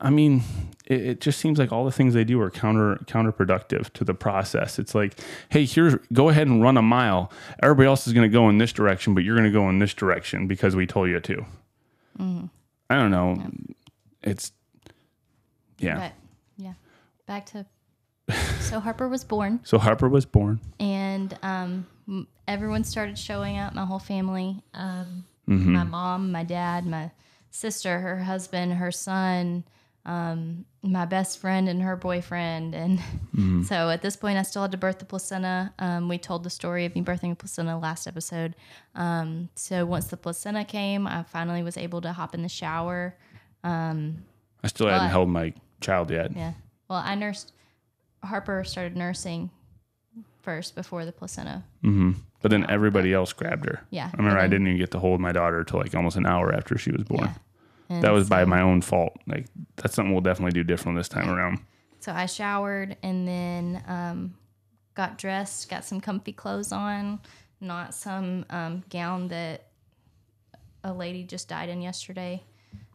I 0.00 0.10
mean, 0.10 0.42
it, 0.86 1.00
it, 1.06 1.20
just 1.20 1.38
seems 1.38 1.58
like 1.58 1.72
all 1.72 1.84
the 1.84 1.92
things 1.92 2.14
they 2.14 2.24
do 2.24 2.40
are 2.40 2.50
counter 2.50 2.98
counterproductive 3.04 3.92
to 3.94 4.04
the 4.04 4.14
process. 4.14 4.78
It's 4.78 4.94
like, 4.94 5.18
hey, 5.50 5.64
here's 5.64 5.94
go 6.12 6.28
ahead 6.28 6.46
and 6.46 6.62
run 6.62 6.76
a 6.76 6.82
mile. 6.82 7.32
Everybody 7.62 7.86
else 7.86 8.06
is 8.06 8.12
going 8.12 8.28
to 8.28 8.32
go 8.32 8.48
in 8.48 8.58
this 8.58 8.72
direction, 8.72 9.14
but 9.14 9.24
you're 9.24 9.36
going 9.36 9.50
to 9.50 9.56
go 9.56 9.68
in 9.68 9.78
this 9.78 9.94
direction 9.94 10.46
because 10.46 10.74
we 10.74 10.86
told 10.86 11.08
you 11.08 11.20
to. 11.20 11.36
Mm-hmm. 12.18 12.46
I 12.90 12.96
don't 12.96 13.10
know. 13.10 13.36
Yeah. 13.38 14.30
It's 14.30 14.52
yeah. 15.78 15.98
But, 15.98 16.12
yeah. 16.56 16.72
Back 17.26 17.46
to 17.46 17.66
so 18.60 18.80
Harper 18.80 19.08
was 19.08 19.24
born. 19.24 19.60
So 19.64 19.78
Harper 19.78 20.08
was 20.08 20.26
born, 20.26 20.60
and 20.80 21.36
um, 21.42 21.86
everyone 22.46 22.84
started 22.84 23.18
showing 23.18 23.58
up. 23.58 23.74
My 23.74 23.84
whole 23.84 23.98
family, 23.98 24.62
um, 24.74 25.24
mm-hmm. 25.48 25.72
my 25.72 25.84
mom, 25.84 26.32
my 26.32 26.44
dad, 26.44 26.86
my 26.86 27.10
sister, 27.50 28.00
her 28.00 28.18
husband, 28.18 28.74
her 28.74 28.92
son, 28.92 29.64
um, 30.04 30.64
my 30.82 31.04
best 31.04 31.38
friend, 31.38 31.68
and 31.68 31.82
her 31.82 31.96
boyfriend. 31.96 32.74
And 32.74 32.98
mm-hmm. 32.98 33.62
so 33.64 33.90
at 33.90 34.02
this 34.02 34.16
point, 34.16 34.38
I 34.38 34.42
still 34.42 34.62
had 34.62 34.72
to 34.72 34.78
birth 34.78 34.98
the 34.98 35.04
placenta. 35.04 35.72
Um, 35.78 36.08
we 36.08 36.18
told 36.18 36.44
the 36.44 36.50
story 36.50 36.84
of 36.84 36.94
me 36.94 37.02
birthing 37.02 37.32
a 37.32 37.34
placenta 37.34 37.76
last 37.76 38.06
episode. 38.06 38.54
Um, 38.94 39.48
so 39.54 39.84
once 39.84 40.06
the 40.06 40.16
placenta 40.16 40.64
came, 40.64 41.06
I 41.06 41.22
finally 41.24 41.62
was 41.62 41.76
able 41.76 42.00
to 42.02 42.12
hop 42.12 42.34
in 42.34 42.42
the 42.42 42.48
shower. 42.48 43.16
Um, 43.64 44.24
I 44.62 44.68
still 44.68 44.88
hadn't 44.88 45.10
held 45.10 45.28
my 45.28 45.52
child 45.80 46.10
yet. 46.10 46.34
Yeah. 46.34 46.54
Well, 46.88 47.02
I 47.04 47.14
nursed. 47.14 47.52
Harper 48.24 48.64
started 48.64 48.96
nursing 48.96 49.50
first 50.42 50.74
before 50.74 51.04
the 51.04 51.12
placenta. 51.12 51.62
Mm-hmm. 51.84 52.12
But 52.40 52.50
then 52.50 52.68
everybody 52.70 53.12
else 53.12 53.32
grabbed 53.32 53.66
her. 53.66 53.84
Yeah. 53.90 54.10
I 54.12 54.16
remember 54.16 54.36
then, 54.36 54.44
I 54.44 54.48
didn't 54.48 54.66
even 54.68 54.78
get 54.78 54.90
to 54.92 54.98
hold 54.98 55.20
my 55.20 55.32
daughter 55.32 55.64
till 55.64 55.80
like 55.80 55.94
almost 55.94 56.16
an 56.16 56.26
hour 56.26 56.54
after 56.54 56.78
she 56.78 56.90
was 56.90 57.02
born. 57.04 57.24
Yeah. 57.24 57.34
That 58.00 58.12
was 58.12 58.26
so, 58.26 58.30
by 58.30 58.44
my 58.44 58.60
own 58.60 58.82
fault. 58.82 59.16
Like 59.26 59.46
that's 59.76 59.94
something 59.94 60.12
we'll 60.12 60.22
definitely 60.22 60.52
do 60.52 60.64
different 60.64 60.98
this 60.98 61.08
time 61.08 61.28
around. 61.30 61.60
So 62.00 62.12
I 62.12 62.26
showered 62.26 62.96
and 63.02 63.26
then 63.26 63.82
um, 63.86 64.34
got 64.94 65.18
dressed, 65.18 65.68
got 65.68 65.84
some 65.84 66.00
comfy 66.00 66.32
clothes 66.32 66.72
on, 66.72 67.20
not 67.60 67.94
some 67.94 68.44
um, 68.50 68.84
gown 68.90 69.28
that 69.28 69.66
a 70.84 70.92
lady 70.92 71.24
just 71.24 71.48
died 71.48 71.68
in 71.68 71.82
yesterday. 71.82 72.42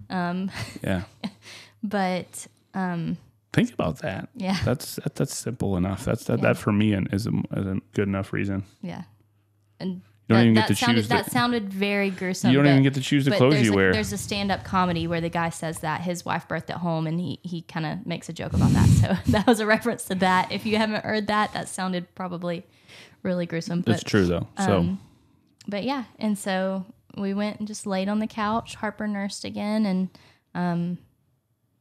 Um, 0.10 0.52
yeah. 0.84 1.04
but 1.84 2.48
um, 2.74 3.18
Think 3.54 3.72
about 3.72 4.00
that. 4.00 4.30
Yeah, 4.36 4.58
that's 4.66 4.96
that, 4.96 5.14
that's 5.14 5.36
simple 5.36 5.78
enough. 5.78 6.06
That's 6.06 6.24
that, 6.24 6.40
yeah. 6.40 6.48
that 6.48 6.58
for 6.58 6.72
me 6.72 6.94
is 6.94 7.28
a, 7.28 7.32
is 7.56 7.68
a 7.68 7.80
good 7.94 8.08
enough 8.08 8.34
reason. 8.34 8.64
Yeah, 8.82 9.04
and 9.80 10.02
you 10.28 10.36
don't 10.36 10.38
that, 10.38 10.44
even 10.44 10.54
get 10.54 10.68
to 10.68 10.76
sounded, 10.76 11.02
choose. 11.02 11.10
That 11.10 11.32
sounded 11.32 11.74
very 11.74 12.10
gruesome. 12.10 12.52
You 12.52 12.58
don't 12.58 12.66
but, 12.66 12.72
even 12.72 12.84
get 12.84 12.94
to 12.94 13.02
choose 13.02 13.26
the 13.26 13.32
clothes 13.32 13.62
you 13.62 13.74
a, 13.74 13.76
wear. 13.76 13.92
There's 13.92 14.14
a 14.14 14.18
stand-up 14.18 14.64
comedy 14.64 15.06
where 15.06 15.20
the 15.20 15.30
guy 15.30 15.50
says 15.50 15.80
that 15.80 16.00
his 16.00 16.24
wife 16.24 16.48
birthed 16.48 16.70
at 16.70 16.78
home, 16.78 17.08
and 17.08 17.20
he 17.20 17.40
he 17.44 17.62
kind 17.62 17.86
of 17.86 18.06
makes 18.06 18.30
a 18.30 18.34
joke 18.34 18.54
about 18.54 18.72
that. 18.72 18.88
So 18.88 19.32
that 19.32 19.46
was 19.46 19.60
a 19.60 19.66
reference 19.66 20.06
to 20.06 20.16
that. 20.16 20.50
If 20.50 20.66
you 20.66 20.78
haven't 20.78 21.04
heard 21.04 21.28
that, 21.28 21.52
that 21.54 21.68
sounded 21.68 22.16
probably 22.16 22.66
really 23.22 23.46
gruesome. 23.46 23.82
But, 23.82 23.96
it's 23.96 24.04
true 24.04 24.26
though. 24.26 24.48
So, 24.58 24.80
um, 24.80 25.02
but 25.68 25.84
yeah, 25.84 26.06
and 26.18 26.38
so 26.38 26.86
we 27.18 27.34
went 27.34 27.60
and 27.60 27.68
just 27.68 27.86
laid 27.86 28.08
on 28.08 28.20
the 28.20 28.28
couch. 28.28 28.76
Harper 28.76 29.08
nursed 29.08 29.44
again, 29.44 29.86
and 29.86 30.10
um, 30.56 30.98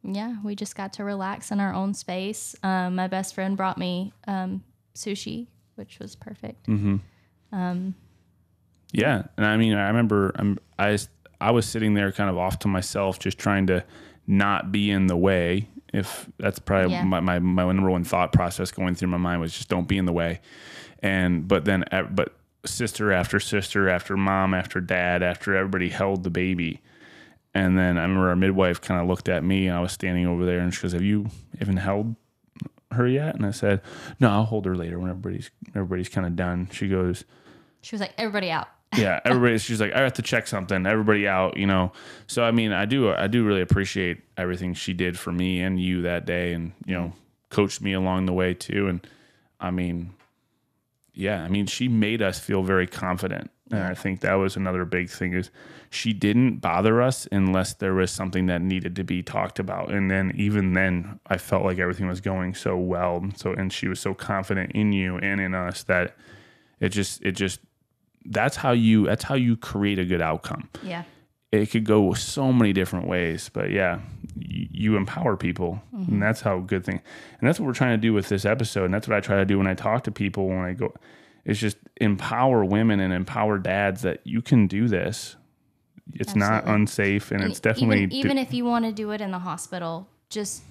yeah, 0.03 0.35
we 0.43 0.57
just 0.57 0.75
got 0.75 0.95
to 0.95 1.05
relax 1.05 1.53
in 1.53 1.61
our 1.61 1.73
own 1.73 1.95
space. 1.95 2.57
Um, 2.65 2.97
my 2.97 3.07
best 3.07 3.37
friend 3.37 3.57
brought 3.57 3.79
me 3.79 4.13
um, 4.27 4.65
sushi, 4.97 5.47
which 5.77 6.01
was 6.01 6.17
perfect. 6.17 6.67
Mm-hmm. 6.67 6.97
Um, 8.95 9.01
yeah, 9.01 9.23
and 9.37 9.47
I 9.47 9.57
mean, 9.57 9.75
I 9.75 9.89
remember 9.89 10.33
I'm, 10.37 10.59
I 10.79 10.99
I 11.41 11.51
was 11.51 11.67
sitting 11.67 11.95
there 11.95 12.13
kind 12.13 12.31
of 12.31 12.39
off 12.39 12.59
to 12.61 12.69
myself, 12.69 13.19
just 13.19 13.39
trying 13.39 13.67
to 13.69 13.85
not 14.27 14.73
be 14.73 14.91
in 14.91 15.07
the 15.07 15.17
way. 15.17 15.69
If 15.93 16.29
that's 16.39 16.59
probably 16.59 16.93
yeah. 16.93 17.05
my, 17.05 17.21
my 17.21 17.39
my 17.39 17.65
number 17.65 17.91
one 17.91 18.05
thought 18.05 18.33
process 18.33 18.71
going 18.71 18.95
through 18.95 19.09
my 19.09 19.19
mind 19.19 19.41
was 19.41 19.53
just 19.53 19.69
don't 19.69 19.89
be 19.89 19.99
in 19.99 20.07
the 20.07 20.13
way. 20.13 20.41
And 21.01 21.47
but 21.47 21.65
then 21.65 21.85
but 22.11 22.35
sister 22.65 23.13
after 23.13 23.41
sister 23.41 23.89
after 23.89 24.17
mom 24.17 24.55
after 24.55 24.81
dad 24.81 25.23
after 25.23 25.57
everybody 25.57 25.89
held 25.89 26.23
the 26.23 26.31
baby 26.31 26.81
and 27.55 27.79
then 27.79 27.99
I 27.99 28.03
remember 28.03 28.29
our 28.31 28.37
midwife 28.37 28.81
kind 28.81 29.01
of 29.01 29.07
looked 29.07 29.29
at 29.29 29.45
me 29.45 29.67
and 29.67 29.77
I 29.77 29.81
was 29.81 29.93
standing 29.93 30.27
over 30.27 30.47
there 30.47 30.61
and 30.61 30.73
she 30.73 30.83
goes, 30.83 30.93
Have 30.93 31.03
you 31.03 31.27
even 31.61 31.77
held 31.77 32.17
her 32.93 33.07
yet? 33.07 33.35
And 33.35 33.45
I 33.45 33.51
said, 33.51 33.83
No, 34.21 34.31
I'll 34.31 34.45
hold 34.45 34.65
her 34.65 34.75
later 34.75 34.99
when 34.99 35.11
everybody's 35.11 35.51
everybody's 35.75 36.09
kind 36.09 36.27
of 36.27 36.35
done. 36.35 36.69
She 36.73 36.89
goes, 36.89 37.25
She 37.83 37.95
was 37.95 38.01
like, 38.01 38.15
Everybody 38.17 38.51
out. 38.51 38.69
Yeah, 38.97 39.21
everybody. 39.25 39.59
She's 39.59 39.81
like, 39.81 39.93
I 39.93 40.01
have 40.01 40.15
to 40.15 40.23
check 40.23 40.47
something. 40.47 40.87
Everybody 40.87 41.27
out, 41.27 41.57
you 41.57 41.67
know. 41.67 41.93
So 42.27 42.43
I 42.45 42.51
mean, 42.51 42.73
I 42.73 42.85
do, 42.85 43.13
I 43.13 43.27
do 43.27 43.45
really 43.45 43.63
appreciate 43.63 44.23
everything 44.37 44.75
she 44.75 44.93
did 44.93 45.19
for 45.19 45.33
me 45.33 45.63
and 45.63 45.81
you 45.81 46.03
that 46.03 46.27
day, 46.27 46.53
and 46.53 46.73
you 46.87 46.95
know, 46.95 47.13
coached 47.51 47.81
me 47.81 47.93
along 47.93 48.27
the 48.27 48.33
way 48.33 48.55
too. 48.55 48.89
And 48.89 49.07
I 49.61 49.71
mean, 49.71 50.15
yeah, 51.15 51.43
I 51.43 51.49
mean, 51.49 51.67
she 51.67 51.89
made 51.89 52.23
us 52.23 52.39
feel 52.39 52.63
very 52.63 52.87
confident 52.87 53.51
and 53.73 53.83
I 53.83 53.95
think 53.95 54.21
that 54.21 54.35
was 54.35 54.55
another 54.55 54.85
big 54.85 55.09
thing 55.09 55.33
is 55.33 55.51
she 55.89 56.13
didn't 56.13 56.59
bother 56.59 57.01
us 57.01 57.27
unless 57.33 57.73
there 57.75 57.95
was 57.95 58.11
something 58.11 58.47
that 58.47 58.61
needed 58.61 58.95
to 58.97 59.05
be 59.05 59.23
talked 59.23 59.59
about. 59.59 59.91
And 59.91 60.11
then 60.11 60.33
even 60.37 60.75
then 60.75 61.19
I 61.27 61.39
felt 61.39 61.65
like 61.65 61.79
everything 61.79 62.07
was 62.07 62.21
going 62.21 62.55
so 62.55 62.77
well. 62.77 63.25
So 63.37 63.53
and 63.53 63.73
she 63.73 63.89
was 63.89 63.99
so 63.99 64.13
confident 64.15 64.73
in 64.73 64.93
you 64.93 65.17
and 65.19 65.41
in 65.41 65.55
us 65.55 65.85
that 65.85 66.17
it 66.81 66.91
just 66.91 67.23
it 67.23 67.33
just 67.33 67.61
that's 68.27 68.57
how 68.57 68.73
you 68.73 69.07
that's 69.07 69.25
how 69.25 69.35
you 69.35 69.57
create 69.57 69.99
a 69.99 70.05
good 70.05 70.21
outcome. 70.21 70.69
Yeah. 70.83 71.05
It 71.51 71.71
could 71.71 71.85
go 71.85 72.15
so 72.15 72.51
many 72.51 72.73
different 72.73 73.07
ways, 73.07 73.51
but 73.53 73.71
yeah, 73.71 74.01
you, 74.39 74.69
you 74.71 74.97
empower 74.97 75.37
people, 75.37 75.83
mm-hmm. 75.95 76.11
and 76.11 76.23
that's 76.23 76.41
how 76.41 76.61
good 76.61 76.83
thing. 76.83 77.03
And 77.41 77.47
that's 77.47 77.61
what 77.61 77.67
we're 77.67 77.75
trying 77.75 77.93
to 77.93 78.01
do 78.01 78.15
with 78.15 78.31
this 78.31 78.47
episode, 78.47 78.87
and 78.87 78.95
that's 78.95 79.07
what 79.07 79.19
I 79.19 79.21
try 79.21 79.37
to 79.37 79.45
do 79.45 79.59
when 79.59 79.67
I 79.67 79.75
talk 79.75 80.05
to 80.05 80.11
people 80.11 80.49
when 80.49 80.61
I 80.61 80.73
go 80.73 80.95
It's 81.45 81.61
just 81.61 81.77
empower 82.01 82.65
women 82.65 83.01
and 83.01 83.13
empower 83.13 83.59
dads 83.59 84.03
that 84.03 84.21
you 84.25 84.41
can 84.41 84.67
do 84.67 84.89
this. 84.89 85.37
It's 86.15 86.31
Absolutely. 86.31 86.51
not 86.51 86.75
unsafe 86.75 87.31
and, 87.31 87.43
and 87.43 87.51
it's 87.51 87.61
definitely 87.61 88.05
even, 88.05 88.13
even 88.13 88.39
if 88.39 88.53
you 88.53 88.65
want 88.65 88.85
to 88.87 88.93
do 88.93 89.11
it 89.13 89.21
in 89.21 89.31
the 89.31 89.39
hospital, 89.39 90.09
just 90.31 90.63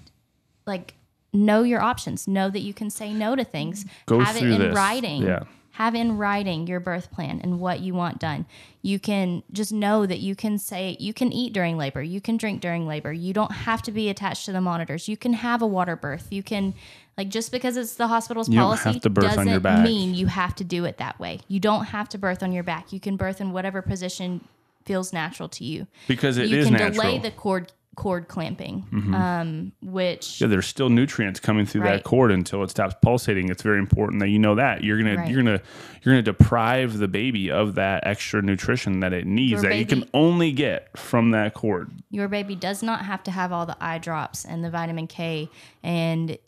like 0.65 0.95
know 1.33 1.63
your 1.63 1.81
options. 1.81 2.27
Know 2.27 2.49
that 2.49 2.59
you 2.59 2.73
can 2.73 2.89
say 2.89 3.13
no 3.13 3.35
to 3.35 3.43
things. 3.43 3.85
Go 4.05 4.19
Have 4.19 4.35
it 4.35 4.43
in 4.43 4.59
this. 4.59 4.75
writing. 4.75 5.23
Yeah. 5.23 5.43
Have 5.75 5.95
in 5.95 6.17
writing 6.17 6.67
your 6.67 6.79
birth 6.79 7.11
plan 7.11 7.39
and 7.41 7.59
what 7.59 7.79
you 7.79 7.93
want 7.93 8.19
done. 8.19 8.45
You 8.81 8.99
can 8.99 9.43
just 9.51 9.71
know 9.71 10.05
that 10.05 10.19
you 10.19 10.35
can 10.35 10.57
say 10.57 10.97
you 10.99 11.13
can 11.13 11.31
eat 11.31 11.53
during 11.53 11.77
labor, 11.77 12.01
you 12.01 12.19
can 12.19 12.37
drink 12.37 12.61
during 12.61 12.87
labor. 12.87 13.13
You 13.13 13.33
don't 13.33 13.51
have 13.51 13.81
to 13.83 13.91
be 13.91 14.09
attached 14.09 14.45
to 14.45 14.51
the 14.51 14.61
monitors. 14.61 15.07
You 15.07 15.17
can 15.17 15.33
have 15.33 15.61
a 15.61 15.67
water 15.67 15.95
birth. 15.95 16.27
You 16.29 16.43
can 16.43 16.73
like 17.17 17.29
just 17.29 17.51
because 17.51 17.77
it's 17.77 17.95
the 17.95 18.07
hospital's 18.07 18.49
you 18.49 18.59
policy 18.59 18.99
doesn't 18.99 19.63
mean 19.83 20.13
you 20.13 20.27
have 20.27 20.55
to 20.55 20.63
do 20.63 20.85
it 20.85 20.97
that 20.97 21.19
way. 21.19 21.39
You 21.47 21.59
don't 21.59 21.85
have 21.85 22.09
to 22.09 22.17
birth 22.17 22.43
on 22.43 22.51
your 22.51 22.63
back. 22.63 22.91
You 22.91 22.99
can 22.99 23.15
birth 23.15 23.39
in 23.39 23.51
whatever 23.51 23.81
position 23.81 24.47
feels 24.85 25.13
natural 25.13 25.47
to 25.49 25.63
you. 25.63 25.87
Because 26.07 26.37
it 26.37 26.47
you 26.49 26.57
is 26.57 26.65
can 26.65 26.73
natural. 26.73 27.03
delay 27.03 27.19
the 27.19 27.31
cord 27.31 27.71
cord 28.01 28.27
clamping, 28.27 28.83
mm-hmm. 28.91 29.13
um, 29.13 29.71
which 29.83 30.41
yeah, 30.41 30.47
there's 30.47 30.65
still 30.65 30.89
nutrients 30.89 31.39
coming 31.39 31.67
through 31.67 31.81
right. 31.81 31.97
that 31.97 32.03
cord 32.03 32.31
until 32.31 32.63
it 32.63 32.71
stops 32.71 32.95
pulsating. 33.03 33.49
It's 33.49 33.61
very 33.61 33.77
important 33.77 34.21
that 34.21 34.29
you 34.29 34.39
know 34.39 34.55
that 34.55 34.83
you're 34.83 34.97
gonna 34.97 35.17
right. 35.17 35.29
you're 35.29 35.43
gonna 35.43 35.61
you're 36.01 36.13
gonna 36.13 36.23
deprive 36.23 36.97
the 36.97 37.07
baby 37.07 37.51
of 37.51 37.75
that 37.75 38.07
extra 38.07 38.41
nutrition 38.41 39.01
that 39.01 39.13
it 39.13 39.27
needs 39.27 39.51
your 39.51 39.61
that 39.61 39.69
baby, 39.69 39.79
you 39.81 39.85
can 39.85 40.09
only 40.15 40.51
get 40.51 40.97
from 40.97 41.29
that 41.31 41.53
cord. 41.53 41.91
Your 42.09 42.27
baby 42.27 42.55
does 42.55 42.81
not 42.81 43.05
have 43.05 43.21
to 43.25 43.29
have 43.29 43.51
all 43.51 43.67
the 43.67 43.77
eye 43.79 43.99
drops 43.99 44.45
and 44.45 44.63
the 44.63 44.71
vitamin 44.71 45.05
K 45.05 45.47
and 45.83 46.39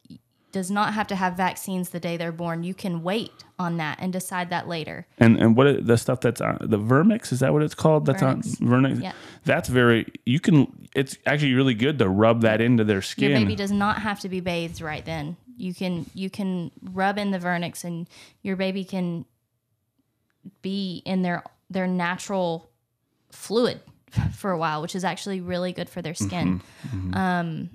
does 0.53 0.71
not 0.71 0.93
have 0.93 1.07
to 1.07 1.15
have 1.15 1.35
vaccines 1.35 1.89
the 1.89 1.99
day 1.99 2.15
they're 2.15 2.31
born. 2.31 2.63
You 2.63 2.75
can 2.75 3.03
wait 3.03 3.43
on 3.59 3.77
that 3.77 3.97
and 3.99 4.13
decide 4.13 4.51
that 4.51 4.67
later. 4.69 5.05
And 5.17 5.37
and 5.37 5.57
what 5.57 5.85
the 5.85 5.97
stuff 5.97 6.21
that's 6.21 6.39
on 6.39 6.59
the 6.61 6.79
Vernix 6.79 7.33
is 7.33 7.39
that 7.41 7.51
what 7.51 7.63
it's 7.63 7.75
called? 7.75 8.05
That's 8.05 8.21
Vernix. 8.21 8.61
on 8.61 8.67
Vernix. 8.67 9.01
Yeah. 9.01 9.11
That's 9.43 9.67
very 9.67 10.05
you 10.25 10.39
can. 10.39 10.87
It's 10.95 11.17
actually 11.25 11.55
really 11.55 11.73
good 11.73 11.99
to 11.99 12.07
rub 12.07 12.41
that 12.41 12.61
into 12.61 12.83
their 12.83 13.01
skin. 13.01 13.31
Your 13.31 13.39
baby 13.39 13.55
does 13.55 13.71
not 13.71 13.97
have 14.03 14.21
to 14.21 14.29
be 14.29 14.39
bathed 14.39 14.79
right 14.79 15.03
then. 15.03 15.35
You 15.57 15.73
can 15.73 16.05
you 16.13 16.29
can 16.29 16.71
rub 16.81 17.17
in 17.17 17.31
the 17.31 17.39
Vernix 17.39 17.83
and 17.83 18.07
your 18.43 18.55
baby 18.55 18.85
can 18.85 19.25
be 20.61 21.01
in 21.03 21.23
their 21.23 21.43
their 21.69 21.87
natural 21.87 22.69
fluid 23.31 23.81
for 24.35 24.51
a 24.51 24.57
while, 24.57 24.83
which 24.83 24.95
is 24.95 25.03
actually 25.03 25.41
really 25.41 25.73
good 25.73 25.89
for 25.89 26.03
their 26.03 26.13
skin. 26.13 26.61
Mm-hmm. 26.87 26.97
Mm-hmm. 26.97 27.17
Um, 27.17 27.69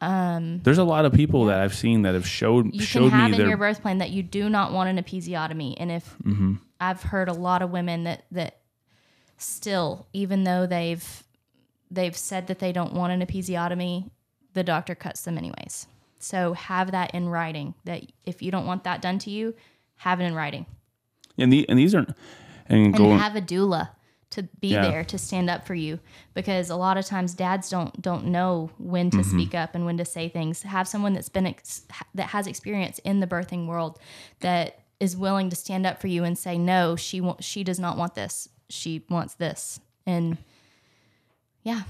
Um, 0.00 0.60
There's 0.62 0.78
a 0.78 0.84
lot 0.84 1.04
of 1.04 1.12
people 1.12 1.46
that 1.46 1.60
I've 1.60 1.74
seen 1.74 2.02
that 2.02 2.14
have 2.14 2.26
showed 2.26 2.74
You 2.74 2.82
showed 2.82 3.10
can 3.10 3.20
have 3.20 3.30
me 3.30 3.36
in 3.36 3.38
their 3.40 3.48
your 3.48 3.56
birth 3.56 3.80
plan 3.80 3.98
that 3.98 4.10
you 4.10 4.22
do 4.22 4.50
not 4.50 4.72
want 4.72 4.90
an 4.90 5.02
episiotomy, 5.02 5.74
and 5.78 5.90
if 5.90 6.16
mm-hmm. 6.22 6.54
I've 6.80 7.02
heard 7.02 7.28
a 7.28 7.32
lot 7.32 7.62
of 7.62 7.70
women 7.70 8.04
that 8.04 8.24
that 8.32 8.58
still, 9.38 10.06
even 10.12 10.44
though 10.44 10.66
they've 10.66 11.24
they've 11.90 12.16
said 12.16 12.48
that 12.48 12.58
they 12.58 12.72
don't 12.72 12.92
want 12.92 13.12
an 13.12 13.26
episiotomy, 13.26 14.10
the 14.52 14.64
doctor 14.64 14.94
cuts 14.94 15.22
them 15.22 15.38
anyways. 15.38 15.86
So 16.18 16.52
have 16.54 16.90
that 16.90 17.14
in 17.14 17.28
writing 17.28 17.74
that 17.84 18.02
if 18.24 18.42
you 18.42 18.50
don't 18.50 18.66
want 18.66 18.84
that 18.84 19.00
done 19.00 19.18
to 19.20 19.30
you, 19.30 19.54
have 19.96 20.20
it 20.20 20.24
in 20.24 20.34
writing. 20.34 20.66
and 21.38 21.52
the 21.52 21.66
and 21.68 21.78
these 21.78 21.94
are 21.94 22.06
and, 22.68 22.86
and 22.86 22.94
going 22.94 23.18
have 23.18 23.36
a 23.36 23.40
doula 23.40 23.90
to 24.30 24.42
be 24.60 24.68
Yeah. 24.68 24.82
there 24.82 25.04
to 25.04 25.18
stand 25.18 25.48
up 25.48 25.66
for 25.66 25.74
you 25.74 25.98
because 26.34 26.70
a 26.70 26.76
lot 26.76 26.96
of 26.96 27.04
times 27.04 27.34
dads 27.34 27.68
don't 27.68 28.00
don't 28.02 28.26
know 28.26 28.70
when 28.78 29.10
to 29.10 29.18
mm-hmm. 29.18 29.30
speak 29.30 29.54
up 29.54 29.74
and 29.74 29.86
when 29.86 29.96
to 29.98 30.04
say 30.04 30.28
things. 30.28 30.62
Have 30.62 30.88
someone 30.88 31.14
that's 31.14 31.28
been 31.28 31.46
ex- 31.46 31.86
that 32.14 32.30
has 32.30 32.46
experience 32.46 32.98
in 33.00 33.20
the 33.20 33.26
birthing 33.26 33.66
world 33.66 33.98
that 34.40 34.80
is 34.98 35.16
willing 35.16 35.50
to 35.50 35.56
stand 35.56 35.86
up 35.86 36.00
for 36.00 36.08
you 36.08 36.24
and 36.24 36.38
say 36.38 36.56
no 36.56 36.96
she 36.96 37.20
won't 37.20 37.44
she 37.44 37.62
does 37.62 37.78
not 37.78 37.96
want 37.96 38.14
this. 38.14 38.48
She 38.68 39.04
wants 39.08 39.34
this. 39.34 39.80
And 40.06 40.38
yeah. 41.62 41.82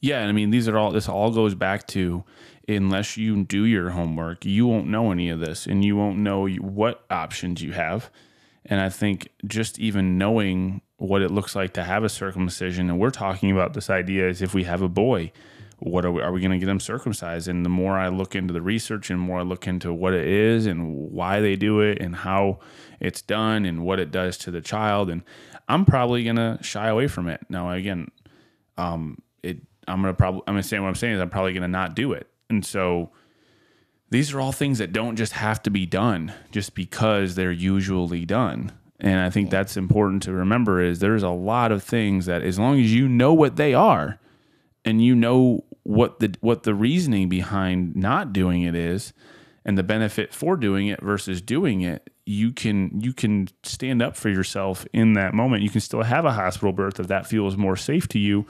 Yeah, 0.00 0.18
and 0.18 0.28
I 0.28 0.32
mean 0.32 0.50
these 0.50 0.68
are 0.68 0.78
all 0.78 0.92
this 0.92 1.08
all 1.08 1.30
goes 1.30 1.54
back 1.54 1.86
to 1.88 2.24
unless 2.68 3.16
you 3.16 3.44
do 3.44 3.64
your 3.64 3.90
homework, 3.90 4.44
you 4.44 4.66
won't 4.66 4.86
know 4.86 5.10
any 5.10 5.28
of 5.28 5.40
this 5.40 5.66
and 5.66 5.84
you 5.84 5.96
won't 5.96 6.18
know 6.18 6.46
what 6.48 7.04
options 7.10 7.62
you 7.62 7.72
have. 7.72 8.10
And 8.64 8.80
I 8.80 8.88
think 8.88 9.28
just 9.46 9.78
even 9.78 10.18
knowing 10.18 10.82
what 11.02 11.20
it 11.20 11.32
looks 11.32 11.56
like 11.56 11.72
to 11.72 11.82
have 11.82 12.04
a 12.04 12.08
circumcision 12.08 12.88
and 12.88 12.98
we're 12.98 13.10
talking 13.10 13.50
about 13.50 13.74
this 13.74 13.90
idea 13.90 14.28
is 14.28 14.40
if 14.40 14.54
we 14.54 14.62
have 14.62 14.82
a 14.82 14.88
boy, 14.88 15.32
what 15.80 16.04
are 16.04 16.12
we, 16.12 16.22
are 16.22 16.30
we 16.30 16.40
going 16.40 16.52
to 16.52 16.58
get 16.58 16.66
them 16.66 16.78
circumcised? 16.78 17.48
And 17.48 17.64
the 17.64 17.70
more 17.70 17.98
I 17.98 18.08
look 18.08 18.36
into 18.36 18.54
the 18.54 18.62
research 18.62 19.10
and 19.10 19.18
more 19.18 19.40
I 19.40 19.42
look 19.42 19.66
into 19.66 19.92
what 19.92 20.14
it 20.14 20.28
is 20.28 20.66
and 20.66 21.10
why 21.10 21.40
they 21.40 21.56
do 21.56 21.80
it 21.80 22.00
and 22.00 22.14
how 22.14 22.60
it's 23.00 23.20
done 23.20 23.64
and 23.64 23.84
what 23.84 23.98
it 23.98 24.12
does 24.12 24.38
to 24.38 24.52
the 24.52 24.60
child 24.60 25.10
and 25.10 25.22
I'm 25.68 25.84
probably 25.84 26.22
going 26.22 26.36
to 26.36 26.58
shy 26.62 26.86
away 26.86 27.08
from 27.08 27.26
it. 27.26 27.40
Now 27.48 27.72
again, 27.72 28.08
um, 28.78 29.18
it 29.42 29.58
I'm 29.88 30.02
gonna 30.02 30.14
probably 30.14 30.42
I'm 30.46 30.54
gonna 30.54 30.62
say 30.62 30.78
what 30.78 30.86
I'm 30.86 30.94
saying 30.94 31.14
is 31.14 31.20
I'm 31.20 31.30
probably 31.30 31.52
gonna 31.52 31.66
not 31.66 31.96
do 31.96 32.12
it. 32.12 32.28
And 32.48 32.64
so 32.64 33.10
these 34.10 34.32
are 34.32 34.40
all 34.40 34.52
things 34.52 34.78
that 34.78 34.92
don't 34.92 35.16
just 35.16 35.32
have 35.32 35.62
to 35.64 35.70
be 35.70 35.84
done 35.84 36.32
just 36.52 36.76
because 36.76 37.34
they're 37.34 37.50
usually 37.50 38.24
done. 38.24 38.70
And 39.02 39.18
I 39.18 39.30
think 39.30 39.50
that's 39.50 39.76
important 39.76 40.22
to 40.22 40.32
remember 40.32 40.80
is 40.80 41.00
there's 41.00 41.24
a 41.24 41.28
lot 41.28 41.72
of 41.72 41.82
things 41.82 42.26
that 42.26 42.42
as 42.42 42.56
long 42.56 42.80
as 42.80 42.94
you 42.94 43.08
know 43.08 43.34
what 43.34 43.56
they 43.56 43.74
are 43.74 44.20
and 44.84 45.04
you 45.04 45.16
know 45.16 45.64
what 45.82 46.20
the 46.20 46.32
what 46.40 46.62
the 46.62 46.74
reasoning 46.74 47.28
behind 47.28 47.96
not 47.96 48.32
doing 48.32 48.62
it 48.62 48.76
is 48.76 49.12
and 49.64 49.76
the 49.76 49.82
benefit 49.82 50.32
for 50.32 50.56
doing 50.56 50.86
it 50.86 51.02
versus 51.02 51.42
doing 51.42 51.80
it, 51.80 52.10
you 52.26 52.52
can 52.52 53.00
you 53.00 53.12
can 53.12 53.48
stand 53.64 54.00
up 54.00 54.16
for 54.16 54.28
yourself 54.28 54.86
in 54.92 55.14
that 55.14 55.34
moment. 55.34 55.64
You 55.64 55.70
can 55.70 55.80
still 55.80 56.04
have 56.04 56.24
a 56.24 56.32
hospital 56.32 56.72
birth 56.72 57.00
if 57.00 57.08
that 57.08 57.26
feels 57.26 57.56
more 57.56 57.76
safe 57.76 58.06
to 58.08 58.20
you. 58.20 58.46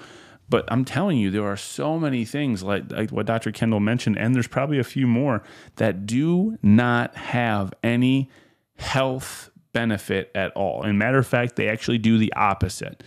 But 0.50 0.66
I'm 0.68 0.84
telling 0.84 1.16
you, 1.16 1.30
there 1.30 1.46
are 1.46 1.56
so 1.56 1.98
many 1.98 2.26
things 2.26 2.62
like, 2.62 2.92
like 2.92 3.10
what 3.10 3.24
Dr. 3.24 3.52
Kendall 3.52 3.80
mentioned, 3.80 4.18
and 4.18 4.34
there's 4.34 4.48
probably 4.48 4.78
a 4.78 4.84
few 4.84 5.06
more 5.06 5.42
that 5.76 6.04
do 6.04 6.58
not 6.62 7.16
have 7.16 7.72
any 7.82 8.28
health 8.76 9.50
benefit 9.72 10.30
at 10.34 10.52
all. 10.52 10.82
And 10.82 10.98
matter 10.98 11.18
of 11.18 11.26
fact, 11.26 11.56
they 11.56 11.68
actually 11.68 11.98
do 11.98 12.18
the 12.18 12.32
opposite. 12.34 13.02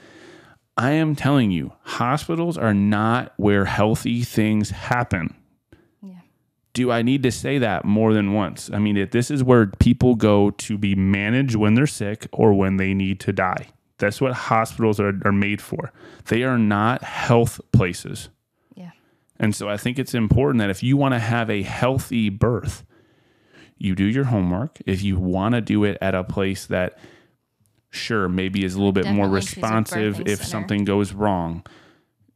I 0.78 0.92
am 0.92 1.16
telling 1.16 1.52
you, 1.52 1.74
hospitals 1.84 2.58
are 2.58 2.74
not 2.74 3.34
where 3.38 3.66
healthy 3.66 4.24
things 4.24 4.72
happen. 4.72 5.34
yeah 6.02 6.20
Do 6.74 6.92
I 6.92 7.02
need 7.02 7.24
to 7.24 7.32
say 7.32 7.60
that 7.60 7.86
more 7.86 8.14
than 8.14 8.34
once? 8.34 8.70
I 8.74 8.80
mean, 8.80 8.98
if 8.98 9.12
this 9.12 9.32
is 9.32 9.44
where 9.44 9.68
people 9.68 10.16
go 10.16 10.52
to 10.52 10.78
be 10.78 10.96
managed 10.96 11.56
when 11.56 11.76
they're 11.76 11.88
sick 11.88 12.28
or 12.32 12.54
when 12.54 12.78
they 12.78 12.94
need 12.94 13.20
to 13.22 13.32
die. 13.32 13.68
That's 13.98 14.20
what 14.20 14.34
hospitals 14.34 15.00
are, 15.00 15.14
are 15.24 15.32
made 15.32 15.62
for. 15.62 15.94
They 16.26 16.44
are 16.44 16.58
not 16.58 17.04
health 17.04 17.62
places. 17.72 18.28
yeah 18.76 18.92
And 19.40 19.56
so 19.56 19.70
I 19.70 19.78
think 19.78 19.98
it's 19.98 20.14
important 20.14 20.60
that 20.60 20.70
if 20.70 20.84
you 20.84 20.98
want 20.98 21.14
to 21.14 21.20
have 21.20 21.50
a 21.50 21.62
healthy 21.62 22.30
birth, 22.30 22.84
you 23.78 23.96
do 23.96 24.06
your 24.06 24.26
homework. 24.26 24.80
If 24.86 25.02
you 25.04 25.18
want 25.18 25.56
to 25.56 25.62
do 25.62 25.84
it 25.84 25.98
at 26.02 26.16
a 26.16 26.24
place 26.24 26.66
that, 26.68 26.98
sure, 27.90 28.30
maybe 28.30 28.64
is 28.64 28.76
a 28.76 28.78
little 28.78 28.92
bit 28.92 29.06
more 29.06 29.26
Definitely 29.26 29.38
a 29.38 29.42
responsive 29.42 30.22
if 30.22 30.38
center. 30.40 30.44
something 30.44 30.86
goes 30.86 31.14
wrong, 31.14 31.66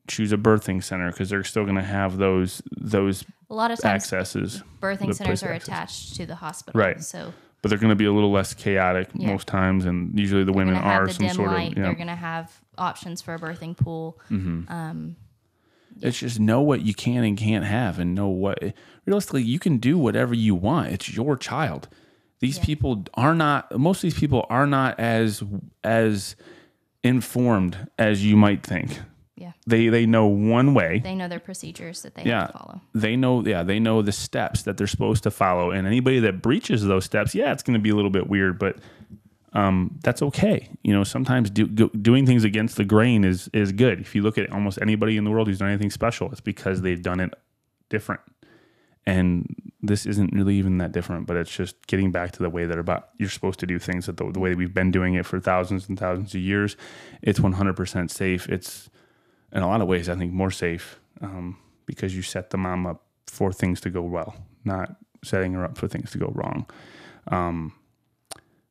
choose 0.08 0.32
a 0.32 0.38
birthing 0.38 0.84
center 0.84 1.12
because 1.12 1.30
they're 1.30 1.43
still 1.43 1.63
going 1.63 1.75
to 1.75 1.84
have 1.84 2.17
those 2.17 2.62
those 2.78 3.23
a 3.49 3.56
lot 3.56 3.71
of 3.71 3.84
accesses, 3.86 4.63
birthing 4.82 5.13
centers 5.13 5.43
are 5.43 5.54
access. 5.54 5.67
attached 5.67 6.15
to 6.15 6.25
the 6.25 6.36
hospital 6.36 6.80
Right. 6.80 7.02
so 7.02 7.34
but 7.62 7.69
they're 7.69 7.78
going 7.78 7.89
to 7.89 7.95
be 7.95 8.06
a 8.06 8.12
little 8.12 8.32
less 8.32 8.54
chaotic 8.54 9.10
Yeah. 9.13 9.28
most 9.28 9.47
times, 9.47 9.86
and 9.86 10.17
usually 10.17 10.43
the 10.43 10.52
they're 10.52 10.58
women 10.58 10.75
going 10.75 10.84
to 10.84 10.89
have 10.89 11.02
are 11.02 11.10
some 11.10 11.30
sort 11.30 11.52
light 11.52 11.71
of. 11.71 11.78
You 11.78 11.84
know, 11.84 11.88
they're 11.89 11.95
going 11.95 12.08
to 12.08 12.15
have 12.15 12.52
options 12.78 13.21
for 13.21 13.34
a 13.34 13.39
birthing 13.39 13.75
pool 13.75 14.17
mm-hmm. 14.32 14.71
um, 14.71 15.15
It's 16.01 16.19
just 16.19 16.39
know 16.39 16.62
what 16.62 16.81
you 16.81 16.93
can 16.93 17.23
and 17.23 17.38
can't 17.38 17.65
have, 17.65 17.99
and 17.99 18.15
know 18.15 18.27
what 18.29 18.57
realistically 19.05 19.43
you 19.43 19.59
can 19.59 19.77
do 19.77 19.97
whatever 19.97 20.33
you 20.33 20.55
want. 20.55 20.91
It's 20.91 21.13
your 21.13 21.35
child. 21.38 21.88
These 22.39 22.59
people 22.59 23.03
are 23.15 23.35
not. 23.35 23.77
Most 23.77 23.97
of 23.97 24.01
these 24.03 24.19
people 24.19 24.45
are 24.49 24.65
not 24.67 24.99
as 24.99 25.43
as 25.83 26.35
informed 27.03 27.88
as 27.97 28.25
you 28.25 28.35
might 28.35 28.63
think. 28.65 28.99
yeah 29.38 29.53
They 29.67 29.88
they 29.89 30.05
know 30.05 30.27
one 30.27 30.73
way. 30.73 30.99
they 31.03 31.15
know 31.15 31.27
their 31.29 31.39
procedures 31.39 32.01
that 32.01 32.15
they 32.15 32.23
Yeah. 32.23 32.41
have 32.41 32.51
to 32.51 32.57
follow 32.57 32.81
They 32.93 33.15
know 33.15 33.41
yeah 33.45 33.63
they 33.63 33.79
know 33.79 34.01
the 34.01 34.12
steps 34.12 34.63
that 34.63 34.77
they're 34.77 34.88
supposed 34.88 35.23
to 35.23 35.31
follow, 35.31 35.71
and 35.71 35.88
anybody 35.88 36.19
that 36.19 36.41
breaches 36.41 36.85
those 36.85 37.05
steps, 37.05 37.33
yeah, 37.33 37.51
it's 37.53 37.63
going 37.63 37.75
to 37.79 37.81
be 37.81 37.89
a 37.89 37.95
little 37.95 38.12
bit 38.12 38.27
weird, 38.27 38.59
but 38.59 38.77
um, 39.53 39.97
that's 40.03 40.21
okay. 40.21 40.69
You 40.83 40.93
know, 40.93 41.03
sometimes 41.03 41.49
do, 41.49 41.67
doing 41.67 42.25
things 42.25 42.43
against 42.43 42.75
the 42.77 42.85
grain 42.85 43.23
is 43.23 43.49
is 43.53 43.71
good. 43.71 43.99
If 43.99 44.13
you 44.15 44.21
look 44.21 44.38
at 44.38 44.51
almost 44.51 44.79
anybody 44.81 45.17
in 45.17 45.23
the 45.23 45.31
world 45.31 45.47
who's 45.47 45.59
done 45.59 45.69
anything 45.69 45.89
special, 45.89 46.31
it's 46.31 46.41
because 46.41 46.81
they've 46.81 47.01
done 47.01 47.19
it 47.19 47.33
different. 47.89 48.21
And 49.05 49.55
this 49.81 50.05
isn't 50.05 50.33
really 50.33 50.55
even 50.55 50.77
that 50.79 50.91
different, 50.91 51.25
but 51.25 51.35
it's 51.35 51.55
just 51.55 51.88
getting 51.88 52.12
back 52.12 52.31
to 52.33 52.43
the 52.43 52.49
way 52.49 52.65
that 52.65 52.77
about 52.77 53.09
you're 53.17 53.29
supposed 53.29 53.59
to 53.62 53.65
do 53.65 53.79
things 53.79 54.05
that 54.05 54.17
the, 54.17 54.31
the 54.31 54.39
way 54.39 54.53
we've 54.53 54.73
been 54.73 54.91
doing 54.91 55.15
it 55.15 55.25
for 55.25 55.39
thousands 55.39 55.89
and 55.89 55.97
thousands 55.97 56.35
of 56.35 56.41
years. 56.41 56.77
It's 57.21 57.39
100% 57.39 58.12
safe. 58.12 58.47
It's 58.49 58.89
in 59.51 59.63
a 59.63 59.67
lot 59.67 59.81
of 59.81 59.88
ways, 59.88 60.09
I 60.09 60.15
think, 60.15 60.31
more 60.31 60.51
safe 60.51 60.99
um, 61.21 61.57
because 61.88 62.15
you 62.15 62.21
set 62.21 62.51
the 62.51 62.57
mom 62.57 62.85
up 62.85 63.05
for 63.25 63.51
things 63.51 63.81
to 63.81 63.89
go 63.89 64.01
well, 64.01 64.35
not 64.63 64.95
setting 65.23 65.53
her 65.53 65.65
up 65.65 65.77
for 65.77 65.88
things 65.88 66.12
to 66.12 66.19
go 66.19 66.31
wrong. 66.35 66.69
Um, 67.29 67.73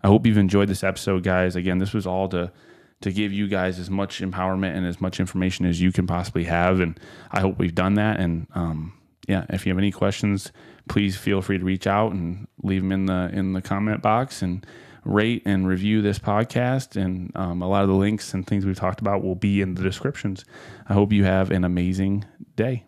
I 0.03 0.09
hope 0.09 0.27
you've 0.27 0.39
enjoyed 0.39 0.69
this 0.69 0.85
episode, 0.85 1.23
guys. 1.23 1.57
Again, 1.57 1.79
this 1.79 1.93
was 1.93 2.07
all 2.07 2.29
to 2.29 2.53
to 3.01 3.13
give 3.13 3.33
you 3.33 3.47
guys 3.47 3.79
as 3.79 3.89
much 3.89 4.21
empowerment 4.21 4.77
and 4.77 4.85
as 4.85 5.01
much 5.01 5.21
information 5.21 5.65
as 5.65 5.81
you 5.81 5.93
can 5.93 6.07
possibly 6.07 6.45
have, 6.45 6.81
and 6.81 6.99
I 7.31 7.41
hope 7.41 7.59
we've 7.59 7.75
done 7.75 7.95
that. 7.95 8.19
And 8.19 8.49
um, 8.55 8.93
yeah, 9.29 9.45
if 9.51 9.65
you 9.65 9.71
have 9.71 9.79
any 9.79 9.93
questions, 9.93 10.53
please 10.89 11.17
feel 11.17 11.41
free 11.41 11.59
to 11.59 11.65
reach 11.65 11.87
out 11.87 12.13
and 12.13 12.49
leave 12.63 12.83
them 12.83 12.93
in 12.93 13.07
the 13.07 13.31
in 13.33 13.53
the 13.53 13.63
comment 13.63 14.03
box 14.03 14.43
and 14.43 14.67
rate 15.05 15.43
and 15.45 15.67
review 15.69 16.03
this 16.03 16.19
podcast. 16.19 17.01
And 17.01 17.31
um, 17.37 17.63
a 17.63 17.69
lot 17.69 17.83
of 17.83 17.89
the 17.89 17.95
links 17.95 18.35
and 18.35 18.47
things 18.47 18.67
we've 18.67 18.77
talked 18.77 19.01
about 19.01 19.23
will 19.23 19.37
be 19.37 19.61
in 19.61 19.75
the 19.75 19.83
descriptions. 19.83 20.45
I 20.89 20.95
hope 20.95 21.13
you 21.13 21.25
have 21.25 21.51
an 21.51 21.65
amazing 21.65 22.25
day. 22.57 22.88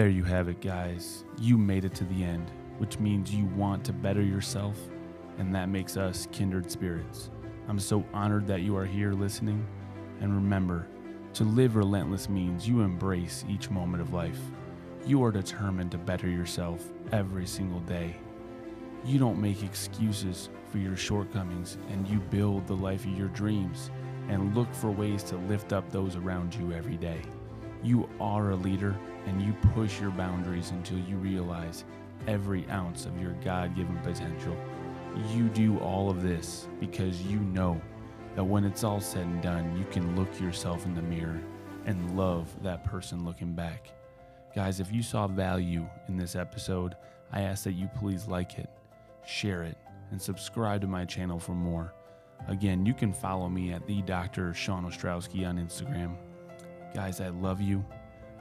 There 0.00 0.08
you 0.08 0.24
have 0.24 0.48
it, 0.48 0.62
guys. 0.62 1.26
You 1.38 1.58
made 1.58 1.84
it 1.84 1.94
to 1.96 2.04
the 2.04 2.24
end, 2.24 2.50
which 2.78 2.98
means 2.98 3.34
you 3.34 3.44
want 3.54 3.84
to 3.84 3.92
better 3.92 4.22
yourself, 4.22 4.78
and 5.36 5.54
that 5.54 5.68
makes 5.68 5.98
us 5.98 6.26
kindred 6.32 6.70
spirits. 6.70 7.28
I'm 7.68 7.78
so 7.78 8.02
honored 8.14 8.46
that 8.46 8.62
you 8.62 8.78
are 8.78 8.86
here 8.86 9.12
listening, 9.12 9.62
And 10.22 10.34
remember, 10.34 10.86
to 11.34 11.44
live 11.44 11.76
relentless 11.76 12.30
means 12.30 12.66
you 12.66 12.80
embrace 12.80 13.44
each 13.46 13.68
moment 13.68 14.00
of 14.00 14.14
life. 14.14 14.40
You 15.04 15.22
are 15.22 15.30
determined 15.30 15.90
to 15.90 15.98
better 15.98 16.30
yourself 16.30 16.82
every 17.12 17.44
single 17.44 17.80
day. 17.80 18.16
You 19.04 19.18
don't 19.18 19.38
make 19.38 19.62
excuses 19.62 20.48
for 20.72 20.78
your 20.78 20.96
shortcomings 20.96 21.76
and 21.90 22.08
you 22.08 22.20
build 22.20 22.66
the 22.66 22.74
life 22.74 23.04
of 23.04 23.18
your 23.18 23.28
dreams 23.28 23.90
and 24.30 24.56
look 24.56 24.74
for 24.74 24.90
ways 24.90 25.22
to 25.24 25.36
lift 25.36 25.74
up 25.74 25.90
those 25.90 26.16
around 26.16 26.54
you 26.54 26.72
every 26.72 26.96
day. 26.96 27.20
You 27.82 28.08
are 28.20 28.50
a 28.50 28.56
leader 28.56 28.96
and 29.26 29.40
you 29.42 29.52
push 29.74 30.00
your 30.00 30.10
boundaries 30.10 30.70
until 30.70 30.98
you 30.98 31.16
realize 31.16 31.84
every 32.26 32.68
ounce 32.70 33.06
of 33.06 33.20
your 33.20 33.32
God 33.44 33.74
given 33.74 33.96
potential. 33.98 34.56
You 35.32 35.48
do 35.48 35.78
all 35.78 36.10
of 36.10 36.22
this 36.22 36.68
because 36.78 37.22
you 37.22 37.38
know 37.40 37.80
that 38.34 38.44
when 38.44 38.64
it's 38.64 38.84
all 38.84 39.00
said 39.00 39.26
and 39.26 39.42
done, 39.42 39.76
you 39.76 39.84
can 39.90 40.16
look 40.16 40.40
yourself 40.40 40.84
in 40.84 40.94
the 40.94 41.02
mirror 41.02 41.40
and 41.86 42.16
love 42.16 42.48
that 42.62 42.84
person 42.84 43.24
looking 43.24 43.52
back. 43.52 43.90
Guys, 44.54 44.80
if 44.80 44.92
you 44.92 45.02
saw 45.02 45.26
value 45.26 45.86
in 46.08 46.16
this 46.16 46.36
episode, 46.36 46.96
I 47.32 47.42
ask 47.42 47.64
that 47.64 47.72
you 47.72 47.88
please 47.98 48.26
like 48.26 48.58
it, 48.58 48.68
share 49.24 49.62
it, 49.62 49.78
and 50.10 50.20
subscribe 50.20 50.80
to 50.82 50.86
my 50.86 51.04
channel 51.04 51.38
for 51.38 51.54
more. 51.54 51.94
Again, 52.48 52.84
you 52.84 52.94
can 52.94 53.12
follow 53.12 53.48
me 53.48 53.72
at 53.72 53.86
the 53.86 54.02
Dr. 54.02 54.52
Sean 54.54 54.84
Ostrowski 54.84 55.46
on 55.46 55.56
Instagram. 55.58 56.16
Guys, 56.94 57.20
I 57.20 57.28
love 57.28 57.60
you 57.60 57.84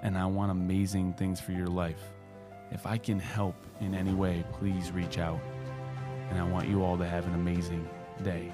and 0.01 0.17
I 0.17 0.25
want 0.25 0.51
amazing 0.51 1.13
things 1.13 1.39
for 1.39 1.51
your 1.51 1.67
life. 1.67 2.01
If 2.71 2.87
I 2.87 2.97
can 2.97 3.19
help 3.19 3.55
in 3.79 3.93
any 3.93 4.13
way, 4.13 4.43
please 4.53 4.91
reach 4.91 5.19
out. 5.19 5.39
And 6.29 6.39
I 6.39 6.43
want 6.43 6.67
you 6.67 6.83
all 6.83 6.97
to 6.97 7.05
have 7.05 7.27
an 7.27 7.35
amazing 7.35 7.87
day. 8.23 8.51